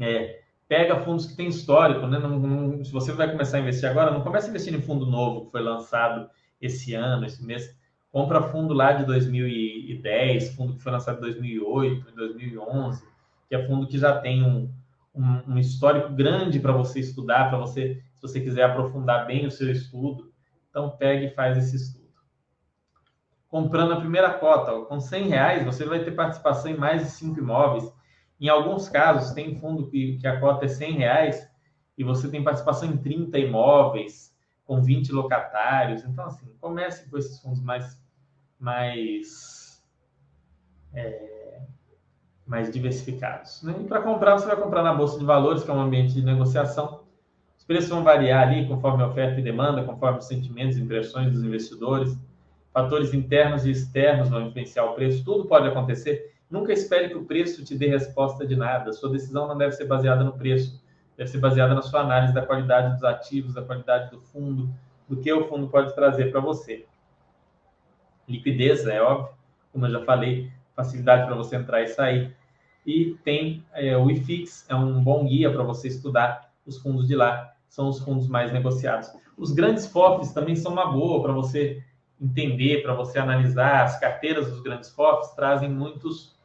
[0.00, 2.18] É, pega fundos que têm histórico, né?
[2.18, 5.06] Não, não, se você vai começar a investir agora, não comece a investir em fundo
[5.06, 6.28] novo que foi lançado
[6.60, 7.76] esse ano, esse mês
[8.10, 13.04] compra fundo lá de 2010, fundo que foi lançado em 2008, em 2011,
[13.48, 14.72] que é fundo que já tem um,
[15.14, 19.50] um, um histórico grande para você estudar, para você, se você quiser aprofundar bem o
[19.50, 20.32] seu estudo,
[20.68, 22.08] então pegue e faz esse estudo.
[23.48, 27.10] Comprando a primeira cota, ó, com 100 reais, você vai ter participação em mais de
[27.10, 27.90] cinco imóveis.
[28.38, 31.50] Em alguns casos, tem fundo que, que a cota é 100 reais
[31.96, 36.04] e você tem participação em 30 imóveis, com 20 locatários.
[36.04, 38.00] Então, assim, comece com esses fundos mais,
[38.60, 39.82] mais,
[40.92, 41.37] é,
[42.48, 43.62] mais diversificados.
[43.62, 43.76] Né?
[43.80, 46.24] E para comprar, você vai comprar na Bolsa de Valores, que é um ambiente de
[46.24, 47.02] negociação.
[47.56, 51.30] Os preços vão variar ali conforme a oferta e demanda, conforme os sentimentos e impressões
[51.30, 52.18] dos investidores.
[52.72, 55.24] Fatores internos e externos vão influenciar o preço.
[55.24, 56.34] Tudo pode acontecer.
[56.50, 58.92] Nunca espere que o preço te dê resposta de nada.
[58.92, 60.82] Sua decisão não deve ser baseada no preço
[61.18, 64.72] deve ser baseada na sua análise da qualidade dos ativos, da qualidade do fundo,
[65.08, 66.86] do que o fundo pode trazer para você.
[68.28, 69.34] Liquidez, é óbvio,
[69.72, 72.36] como eu já falei, facilidade para você entrar e sair.
[72.86, 77.16] E tem é, o IFIX, é um bom guia para você estudar os fundos de
[77.16, 79.10] lá, são os fundos mais negociados.
[79.36, 81.82] Os grandes FOFs também são uma boa para você
[82.20, 83.84] entender, para você analisar.
[83.84, 86.36] As carteiras dos grandes FOFs trazem muitos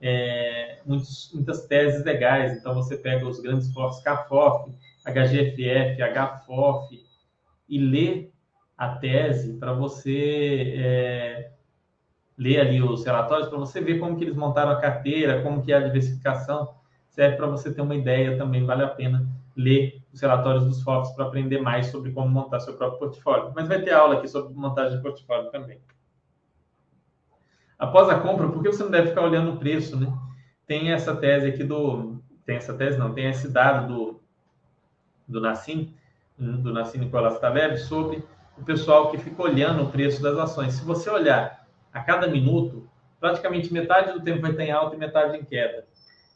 [0.00, 2.56] é, muitos, muitas teses legais.
[2.56, 4.72] Então, você pega os grandes FOFs, KFOF,
[5.04, 7.04] HGFF, HFOF,
[7.68, 8.28] e lê
[8.76, 11.51] a tese para você é,
[12.36, 15.72] ler ali os relatórios, para você ver como que eles montaram a carteira, como que
[15.72, 16.74] é a diversificação.
[17.08, 19.26] Serve para você ter uma ideia também, vale a pena
[19.56, 23.52] ler os relatórios dos FOFs para aprender mais sobre como montar seu próprio portfólio.
[23.54, 25.78] Mas vai ter aula aqui sobre montagem de portfólio também.
[27.78, 30.12] Após a compra, por que você não deve ficar olhando o preço, né?
[30.66, 32.22] Tem essa tese aqui do...
[32.46, 33.12] Tem essa tese, não.
[33.12, 34.20] Tem esse dado do,
[35.28, 35.94] do Nassim,
[36.38, 38.24] do Nassim Nicolás Taleb, sobre
[38.56, 40.74] o pessoal que fica olhando o preço das ações.
[40.74, 41.61] Se você olhar
[41.92, 42.88] a cada minuto,
[43.20, 45.86] praticamente metade do tempo vai estar em alta e metade em queda.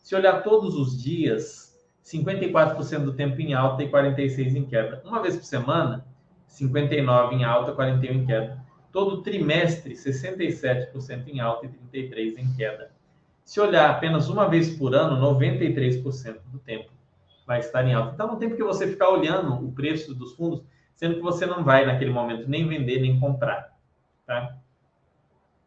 [0.02, 5.02] Se olhar todos os dias, 54% do tempo em alta e 46% em queda.
[5.04, 6.06] Uma vez por semana,
[6.48, 8.64] 59% em alta, 41% em queda.
[8.92, 12.92] Todo trimestre, 67% em alta e 33% em queda.
[13.44, 16.90] Se olhar apenas uma vez por ano, 93% do tempo
[17.46, 18.12] vai estar em alta.
[18.14, 20.62] Então, não tem porque você ficar olhando o preço dos fundos,
[20.94, 23.76] sendo que você não vai, naquele momento, nem vender, nem comprar.
[24.26, 24.56] Tá?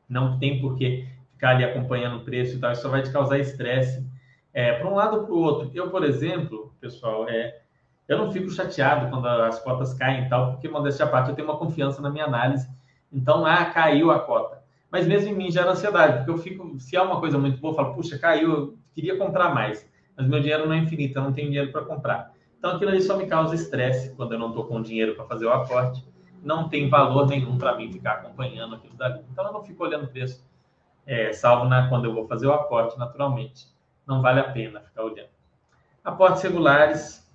[0.10, 3.12] Não tem por que ficar ali acompanhando o preço e tal, isso só vai te
[3.12, 4.06] causar estresse.
[4.54, 5.72] É, para um lado ou para o outro.
[5.74, 7.62] Eu, por exemplo, pessoal, é,
[8.08, 11.36] eu não fico chateado quando as cotas caem e tal, porque, modéstia à parte, eu
[11.36, 12.68] tenho uma confiança na minha análise
[13.12, 14.60] então, ah, caiu a cota.
[14.92, 17.72] Mas mesmo em mim gera ansiedade, porque eu fico, se é uma coisa muito boa,
[17.72, 21.24] eu falo, puxa, caiu, eu queria comprar mais, mas meu dinheiro não é infinito, eu
[21.24, 22.34] não tenho dinheiro para comprar.
[22.58, 25.46] Então, aquilo ali só me causa estresse quando eu não estou com dinheiro para fazer
[25.46, 26.04] o aporte.
[26.42, 29.22] Não tem valor nenhum para mim ficar acompanhando aquilo dali.
[29.32, 30.44] Então, eu não fico olhando o preço,
[31.06, 33.68] é, salvo na, quando eu vou fazer o aporte, naturalmente.
[34.08, 35.30] Não vale a pena ficar olhando.
[36.04, 37.30] Aportes regulares,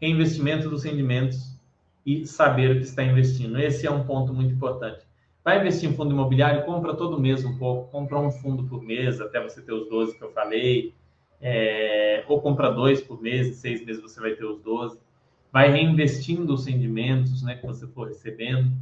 [0.00, 1.58] reinvestimento dos rendimentos
[2.04, 3.58] e saber o que está investindo.
[3.58, 5.06] Esse é um ponto muito importante.
[5.44, 6.64] Vai investir em fundo imobiliário?
[6.64, 7.90] Compra todo mês um pouco.
[7.90, 10.94] Compra um fundo por mês, até você ter os 12 que eu falei.
[11.40, 15.00] É, ou compra dois por mês, em seis meses você vai ter os 12.
[15.52, 18.72] Vai reinvestindo os rendimentos né, que você for recebendo.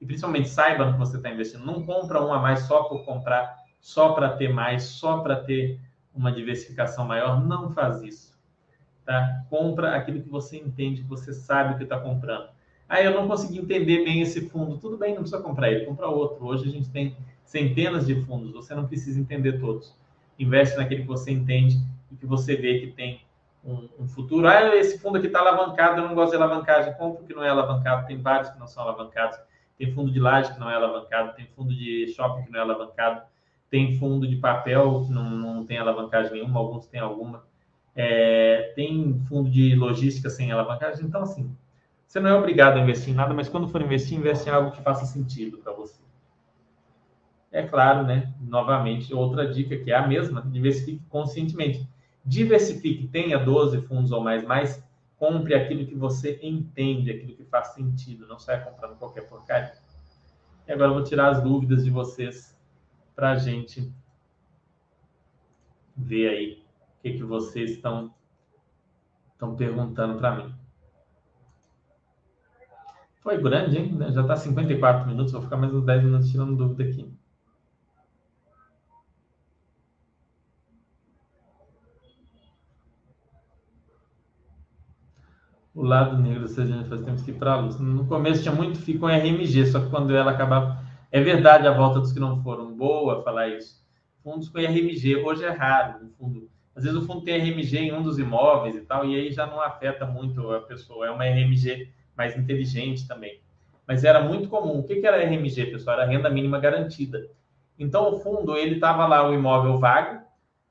[0.00, 1.64] E principalmente saiba no que você está investindo.
[1.64, 5.80] Não compra um a mais só por comprar, só para ter mais, só para ter
[6.14, 7.42] uma diversificação maior.
[7.44, 8.38] Não faz isso.
[9.06, 9.42] Tá?
[9.48, 12.50] Compra aquilo que você entende, que você sabe o que está comprando.
[12.86, 14.78] Aí eu não consegui entender bem esse fundo.
[14.78, 16.44] Tudo bem, não precisa comprar ele, compra outro.
[16.46, 19.94] Hoje a gente tem centenas de fundos, você não precisa entender todos.
[20.38, 21.78] Investe naquele que você entende
[22.12, 23.20] e que você vê que tem
[23.68, 24.48] um, um futuro.
[24.48, 26.94] Ah, esse fundo aqui está alavancado, eu não gosto de alavancagem.
[26.94, 29.38] Compra que não é alavancado, tem vários que não são alavancados.
[29.76, 32.62] Tem fundo de laje que não é alavancado, tem fundo de shopping que não é
[32.62, 33.22] alavancado,
[33.70, 37.44] tem fundo de papel que não, não tem alavancagem nenhuma, alguns têm alguma.
[37.94, 41.04] É, tem fundo de logística sem alavancagem.
[41.04, 41.54] Então, assim,
[42.06, 44.72] você não é obrigado a investir em nada, mas quando for investir, investe em algo
[44.72, 46.00] que faça sentido para você.
[47.52, 48.32] É claro, né?
[48.40, 51.88] Novamente, outra dica que é a mesma: diversifique conscientemente.
[52.28, 57.68] Diversifique, tenha 12 fundos ou mais, mas compre aquilo que você entende, aquilo que faz
[57.68, 58.26] sentido.
[58.26, 59.72] Não saia comprando qualquer porcaria.
[60.66, 62.54] E agora eu vou tirar as dúvidas de vocês
[63.16, 63.90] para a gente
[65.96, 66.62] ver aí
[66.98, 68.14] o que, que vocês estão,
[69.32, 70.54] estão perguntando para mim.
[73.20, 73.98] Foi grande, hein?
[74.12, 77.10] Já está 54 minutos, vou ficar mais uns 10 minutos tirando dúvida aqui.
[85.78, 87.78] O lado negro se a gente faz tempo que ir para a luz.
[87.78, 90.82] No começo tinha muito FII com RMG, só que quando ela acabava.
[91.08, 92.76] É verdade a volta dos que não foram.
[92.76, 93.80] Boa falar isso.
[94.24, 96.50] Fundos com RMG, hoje é raro um fundo.
[96.74, 99.46] Às vezes o fundo tem RMG em um dos imóveis e tal, e aí já
[99.46, 101.06] não afeta muito a pessoa.
[101.06, 103.40] É uma RMG mais inteligente também.
[103.86, 104.80] Mas era muito comum.
[104.80, 106.00] O que, que era RMG, pessoal?
[106.00, 107.30] Era renda mínima garantida.
[107.78, 110.22] Então, o fundo, ele estava lá o imóvel vago,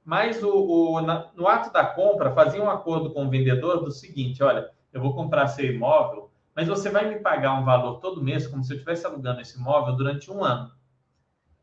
[0.03, 3.89] mas o, o na, no ato da compra fazia um acordo com o vendedor do
[3.89, 8.23] seguinte, olha, eu vou comprar seu imóvel, mas você vai me pagar um valor todo
[8.23, 10.71] mês, como se eu estivesse alugando esse imóvel durante um ano,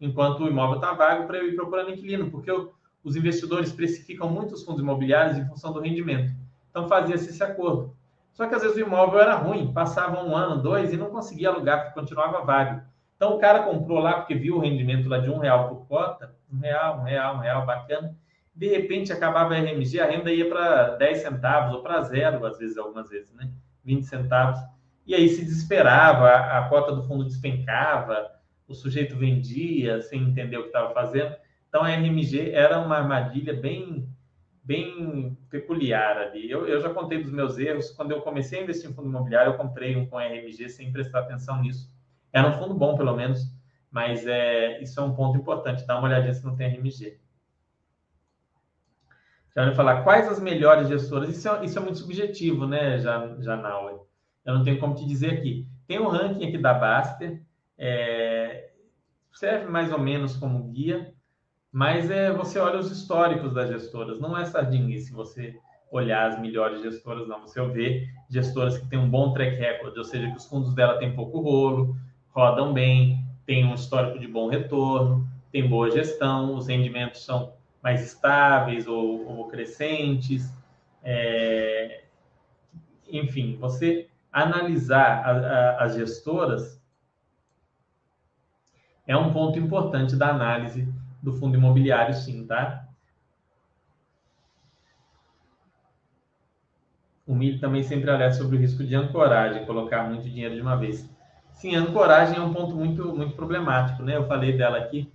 [0.00, 2.72] enquanto o imóvel está vago para eu ir procurando inquilino, porque eu,
[3.02, 6.32] os investidores precificam muito os fundos imobiliários em função do rendimento.
[6.70, 7.94] Então fazia-se esse acordo.
[8.32, 11.50] Só que às vezes o imóvel era ruim, passava um ano, dois e não conseguia
[11.50, 12.80] alugar, porque continuava vago.
[13.16, 16.34] Então o cara comprou lá porque viu o rendimento lá de um real por cota,
[16.52, 18.16] um real, um real, um real, bacana.
[18.54, 22.58] De repente acabava a RMG, a renda ia para 10 centavos ou para zero, às
[22.58, 23.50] vezes, algumas vezes, né?
[23.84, 24.60] 20 centavos.
[25.06, 28.30] E aí se desesperava, a, a cota do fundo despencava,
[28.66, 31.34] o sujeito vendia sem entender o que estava fazendo.
[31.68, 34.08] Então a RMG era uma armadilha bem
[34.64, 36.50] bem peculiar ali.
[36.50, 37.90] Eu, eu já contei dos meus erros.
[37.90, 41.20] Quando eu comecei a investir em fundo imobiliário, eu comprei um com RMG sem prestar
[41.20, 41.92] atenção nisso.
[42.32, 43.42] Era um fundo bom, pelo menos,
[43.90, 45.86] mas é, isso é um ponto importante.
[45.86, 47.18] Dá uma olhadinha se não tem RMG.
[49.54, 51.28] Já vai falar quais as melhores gestoras.
[51.28, 53.98] Isso é, isso é muito subjetivo, né, Janauer?
[54.44, 55.66] Eu não tenho como te dizer aqui.
[55.86, 57.42] Tem um ranking aqui da Baster,
[57.78, 58.70] é,
[59.32, 61.14] serve mais ou menos como guia
[61.74, 65.58] mas é, você olha os históricos das gestoras, não é sardinha se você
[65.90, 67.40] olhar as melhores gestoras, não.
[67.40, 70.98] Você vê gestoras que têm um bom track record, ou seja, que os fundos dela
[70.98, 71.96] têm pouco rolo,
[72.30, 78.00] rodam bem, têm um histórico de bom retorno, tem boa gestão, os rendimentos são mais
[78.00, 80.50] estáveis ou, ou crescentes.
[81.02, 82.04] É...
[83.06, 86.82] Enfim, você analisar a, a, as gestoras
[89.06, 90.90] é um ponto importante da análise
[91.22, 92.88] do fundo imobiliário, sim, tá?
[97.26, 100.76] O milho também sempre alerta sobre o risco de ancoragem, colocar muito dinheiro de uma
[100.76, 101.08] vez.
[101.52, 104.16] Sim, a ancoragem é um ponto muito, muito problemático, né?
[104.16, 105.10] Eu falei dela aqui,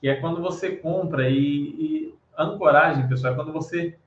[0.00, 3.98] que é quando você compra e, e ancoragem, pessoal, é quando você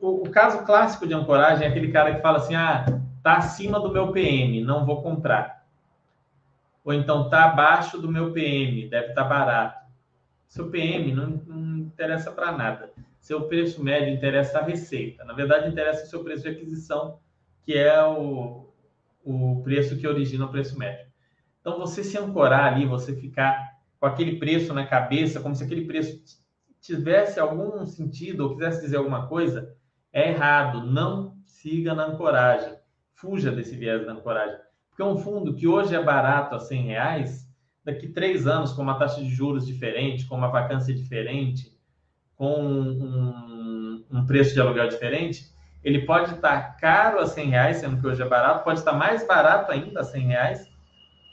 [0.00, 2.86] o, o, caso clássico de ancoragem é aquele cara que fala assim: ah,
[3.22, 5.60] tá acima do meu PM, não vou comprar
[6.84, 9.86] ou então está abaixo do meu PM, deve estar tá barato.
[10.48, 12.90] Seu PM não, não interessa para nada.
[13.20, 15.24] Seu preço médio interessa a receita.
[15.24, 17.18] Na verdade, interessa o seu preço de aquisição,
[17.64, 18.66] que é o,
[19.24, 21.06] o preço que origina o preço médio.
[21.60, 23.69] Então, você se ancorar ali, você ficar
[24.00, 26.18] com aquele preço na cabeça, como se aquele preço
[26.80, 29.76] tivesse algum sentido ou quisesse dizer alguma coisa,
[30.10, 30.86] é errado.
[30.86, 32.74] Não siga na ancoragem.
[33.12, 34.56] Fuja desse viés da ancoragem.
[34.88, 37.46] Porque um fundo que hoje é barato a 100 reais,
[37.84, 41.70] daqui três anos, com uma taxa de juros diferente, com uma vacância diferente,
[42.34, 45.44] com um, um preço de aluguel diferente,
[45.84, 49.26] ele pode estar caro a 100 reais, sendo que hoje é barato, pode estar mais
[49.26, 50.68] barato ainda a 100 reais,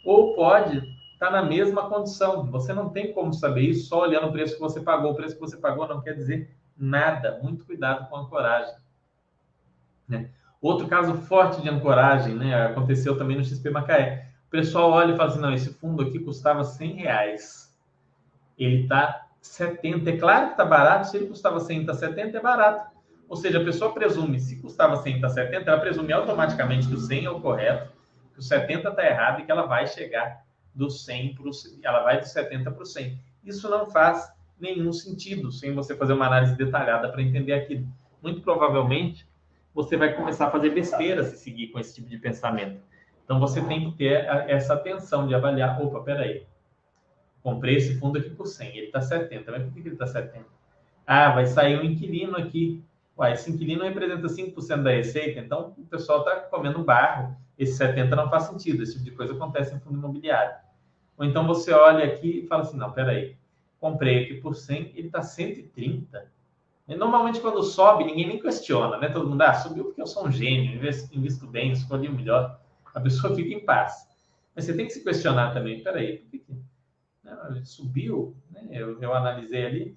[0.06, 0.82] ou pode
[1.18, 2.46] estar na mesma condição.
[2.52, 5.12] Você não tem como saber isso só olhando o preço que você pagou.
[5.12, 7.40] O preço que você pagou não quer dizer nada.
[7.42, 8.76] Muito cuidado com a coragem.
[10.08, 10.30] Né?
[10.62, 12.68] Outro caso forte de ancoragem, né?
[12.68, 14.28] Aconteceu também no XP Macaé.
[14.48, 17.76] O pessoal olha e fala assim: não, esse fundo aqui custava 100 reais.
[18.58, 20.10] Ele está 70.
[20.10, 21.08] É claro que está barato.
[21.08, 22.96] Se ele custava 100 está 70, é barato.
[23.28, 26.98] Ou seja, a pessoa presume, se custava 100 está 70, ela presume automaticamente que o
[26.98, 27.92] 100 é o correto,
[28.34, 30.47] que o 70 está errado e que ela vai chegar
[30.78, 31.52] do 100 para o
[31.84, 33.20] ela vai do 70 para o 100.
[33.44, 37.88] Isso não faz nenhum sentido sem você fazer uma análise detalhada para entender aquilo.
[38.22, 39.28] Muito provavelmente
[39.74, 42.80] você vai começar a fazer besteira se seguir com esse tipo de pensamento.
[43.24, 46.46] Então você tem que ter essa atenção de avaliar, opa, peraí,
[47.44, 50.46] comprei esse fundo aqui por 100, ele está 70, mas por que ele está 70?
[51.06, 52.84] Ah, vai sair um inquilino aqui.
[53.18, 57.36] Uai, esse inquilino representa 5% da receita, então o pessoal está comendo barro.
[57.58, 60.56] Esse 70 não faz sentido, esse tipo de coisa acontece em fundo imobiliário.
[61.18, 63.36] Ou então você olha aqui e fala assim, não, peraí,
[63.80, 66.26] comprei aqui por 100, ele está 130.
[66.88, 69.10] E normalmente, quando sobe, ninguém nem questiona, né?
[69.10, 70.80] Todo mundo, ah, subiu porque eu sou um gênio,
[71.12, 72.60] invisto bem, escolhi o melhor.
[72.94, 74.08] A pessoa fica em paz.
[74.56, 75.84] Mas você tem que se questionar também.
[75.84, 76.44] Peraí, por que,
[77.24, 78.36] né, subiu?
[78.50, 78.68] Né?
[78.72, 79.96] Eu, eu analisei ali.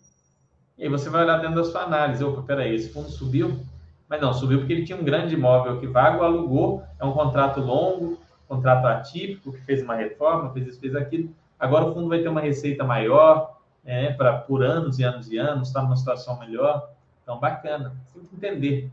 [0.76, 2.24] E aí você vai olhar dentro da sua análise.
[2.24, 3.60] Opa, peraí, esse fundo subiu?
[4.08, 7.60] Mas não, subiu porque ele tinha um grande imóvel que Vago alugou, é um contrato
[7.60, 8.18] longo,
[8.50, 11.32] contrato atípico, que fez uma reforma, fez isso, fez aquilo.
[11.56, 15.38] Agora o fundo vai ter uma receita maior, é, para por anos e anos e
[15.38, 16.90] anos, estar tá numa situação melhor.
[17.22, 17.94] Então, bacana.
[18.12, 18.90] Tem que entender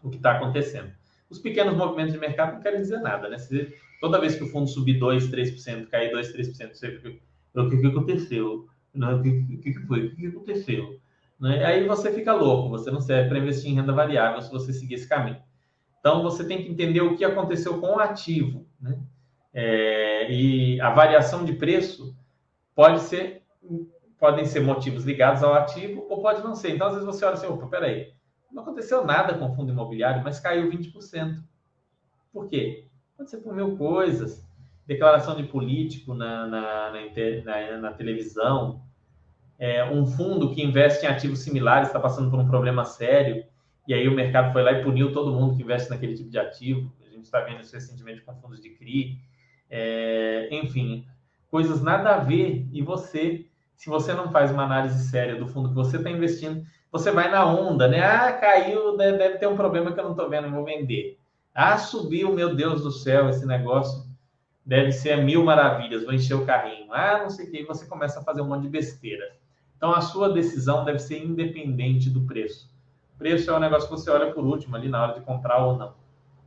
[0.00, 0.92] o que está acontecendo.
[1.28, 3.36] Os pequenos movimentos de mercado não querem dizer nada, né?
[4.00, 7.18] Toda vez que o fundo subir 2, 3%, cair 2, 3%, você fica,
[7.54, 8.68] o que, que aconteceu?
[8.94, 10.06] O que, que, foi?
[10.06, 11.00] O que, que aconteceu?
[11.40, 11.64] Né?
[11.64, 14.94] Aí você fica louco, você não serve para investir em renda variável se você seguir
[14.94, 15.38] esse caminho.
[16.02, 18.66] Então, você tem que entender o que aconteceu com o ativo.
[18.80, 18.98] Né?
[19.54, 22.16] É, e a variação de preço
[22.74, 23.40] pode ser
[24.18, 26.74] podem ser motivos ligados ao ativo ou pode não ser.
[26.74, 28.12] Então, às vezes você olha assim, opa, peraí,
[28.52, 31.42] Não aconteceu nada com o fundo imobiliário, mas caiu 20%.
[32.32, 32.86] Por quê?
[33.16, 34.44] Pode ser por mil coisas.
[34.86, 36.92] Declaração de político na, na,
[37.44, 38.82] na, na televisão.
[39.58, 43.44] É, um fundo que investe em ativos similares está passando por um problema sério.
[43.86, 46.38] E aí o mercado foi lá e puniu todo mundo que investe naquele tipo de
[46.38, 46.92] ativo.
[47.06, 49.18] A gente está vendo isso recentemente com fundos de CRI.
[49.68, 51.06] É, enfim,
[51.50, 52.66] coisas nada a ver.
[52.72, 56.64] E você, se você não faz uma análise séria do fundo que você está investindo,
[56.90, 58.02] você vai na onda, né?
[58.02, 61.18] Ah, caiu, deve ter um problema que eu não estou vendo, vou vender.
[61.54, 64.06] Ah, subiu, meu Deus do céu, esse negócio
[64.64, 66.92] deve ser mil maravilhas, vou encher o carrinho.
[66.92, 69.24] Ah, não sei o que, você começa a fazer um monte de besteira.
[69.76, 72.71] Então, a sua decisão deve ser independente do preço.
[73.22, 75.78] Preço é um negócio que você olha por último ali na hora de comprar ou
[75.78, 75.94] não.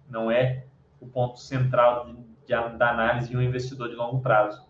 [0.10, 0.66] Não é
[1.00, 2.14] o ponto central de,
[2.46, 4.62] de, da análise de um investidor de longo prazo.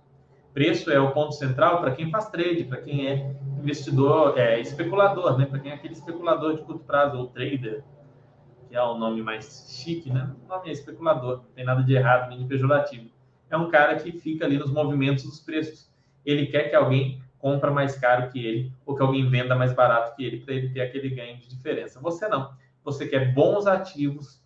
[0.53, 5.35] Preço é o ponto central para quem faz trade, para quem é investidor, é, especulador,
[5.35, 5.47] né?
[5.47, 7.83] Para quem é aquele especulador de curto prazo ou trader,
[8.69, 10.31] que é o nome mais chique, né?
[10.45, 13.09] O nome é especulador, não tem nada de errado nem de pejorativo.
[13.49, 15.91] É um cara que fica ali nos movimentos dos preços.
[16.23, 20.15] Ele quer que alguém compra mais caro que ele ou que alguém venda mais barato
[20.15, 21.99] que ele para ele ter aquele ganho de diferença.
[21.99, 22.51] Você não.
[22.83, 24.43] Você quer bons ativos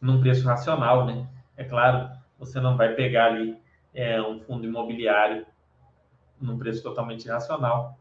[0.00, 1.28] num preço racional, né?
[1.56, 3.60] É claro, você não vai pegar ali
[3.92, 5.44] é, um fundo imobiliário
[6.40, 7.98] num preço totalmente irracional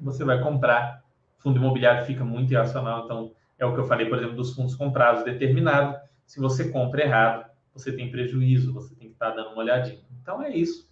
[0.00, 1.02] você vai comprar.
[1.38, 4.74] Fundo imobiliário fica muito irracional, então é o que eu falei, por exemplo, dos fundos
[4.74, 5.98] com prazo determinado.
[6.26, 10.04] Se você compra errado, você tem prejuízo, você tem que estar dando uma olhadinha.
[10.20, 10.90] Então é isso.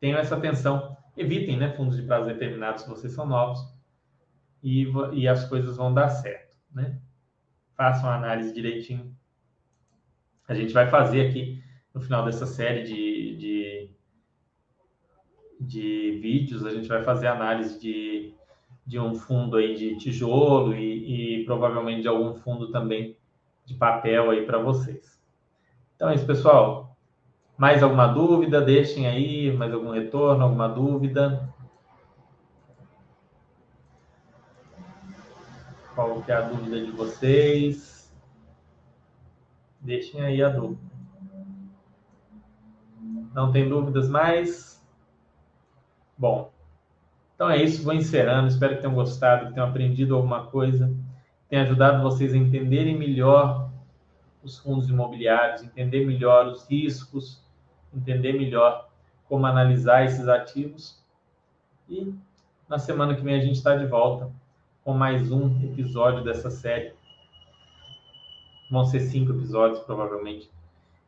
[0.00, 0.96] Tenham essa atenção.
[1.16, 3.60] Evitem né, fundos de prazo determinado se vocês são novos
[4.62, 6.56] e, e as coisas vão dar certo.
[6.72, 6.98] Né?
[7.76, 9.14] Façam a análise direitinho.
[10.48, 11.62] A gente vai fazer aqui
[11.94, 13.94] no final dessa série de, de
[15.64, 18.34] de vídeos, a gente vai fazer análise de,
[18.86, 23.16] de um fundo aí de tijolo e, e provavelmente de algum fundo também
[23.64, 25.20] de papel aí para vocês.
[25.96, 26.83] Então é isso, pessoal.
[27.56, 28.60] Mais alguma dúvida?
[28.60, 31.48] Deixem aí, mais algum retorno, alguma dúvida?
[35.94, 38.12] Qual que é a dúvida de vocês?
[39.80, 40.82] Deixem aí a dúvida.
[43.32, 44.84] Não tem dúvidas mais?
[46.18, 46.52] Bom,
[47.34, 48.48] então é isso, vou encerrando.
[48.48, 50.92] Espero que tenham gostado, que tenham aprendido alguma coisa,
[51.48, 53.70] tenha ajudado vocês a entenderem melhor
[54.42, 57.43] os fundos imobiliários, entender melhor os riscos,
[57.94, 58.88] entender melhor
[59.28, 61.02] como analisar esses ativos.
[61.88, 62.14] E
[62.68, 64.30] na semana que vem a gente está de volta
[64.82, 66.92] com mais um episódio dessa série.
[68.70, 70.50] Vão ser cinco episódios, provavelmente.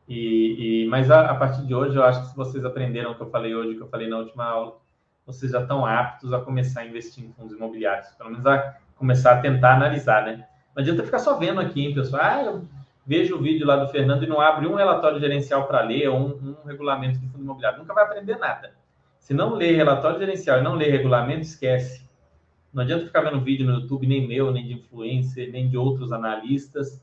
[0.07, 3.15] E, e mas a, a, partir de hoje, eu acho que se vocês aprenderam o
[3.15, 4.77] que eu falei hoje, o que eu falei na última aula,
[5.25, 9.33] vocês já estão aptos a começar a investir em fundos imobiliários, pelo menos a começar
[9.33, 10.47] a tentar analisar, né?
[10.73, 12.21] Não adianta ficar só vendo aqui, hein, pessoal?
[12.23, 12.65] Ah, eu
[13.07, 16.19] vejo o vídeo lá do Fernando e não abre um relatório gerencial para ler ou
[16.19, 17.79] um, um, regulamento de fundo imobiliário.
[17.79, 18.73] Nunca vai aprender nada.
[19.17, 22.05] Se não ler relatório gerencial e não ler regulamento, esquece.
[22.73, 26.11] Não adianta ficar vendo vídeo no YouTube, nem meu, nem de influencer, nem de outros
[26.11, 27.01] analistas.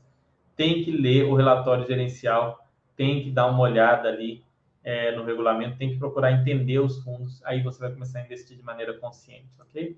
[0.55, 2.63] Tem que ler o relatório gerencial,
[2.95, 4.43] tem que dar uma olhada ali
[4.83, 8.55] é, no regulamento, tem que procurar entender os fundos, aí você vai começar a investir
[8.55, 9.97] de maneira consciente, ok?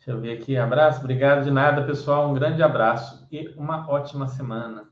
[0.00, 4.26] Deixa eu ver aqui, abraço, obrigado de nada, pessoal, um grande abraço e uma ótima
[4.28, 4.88] semana.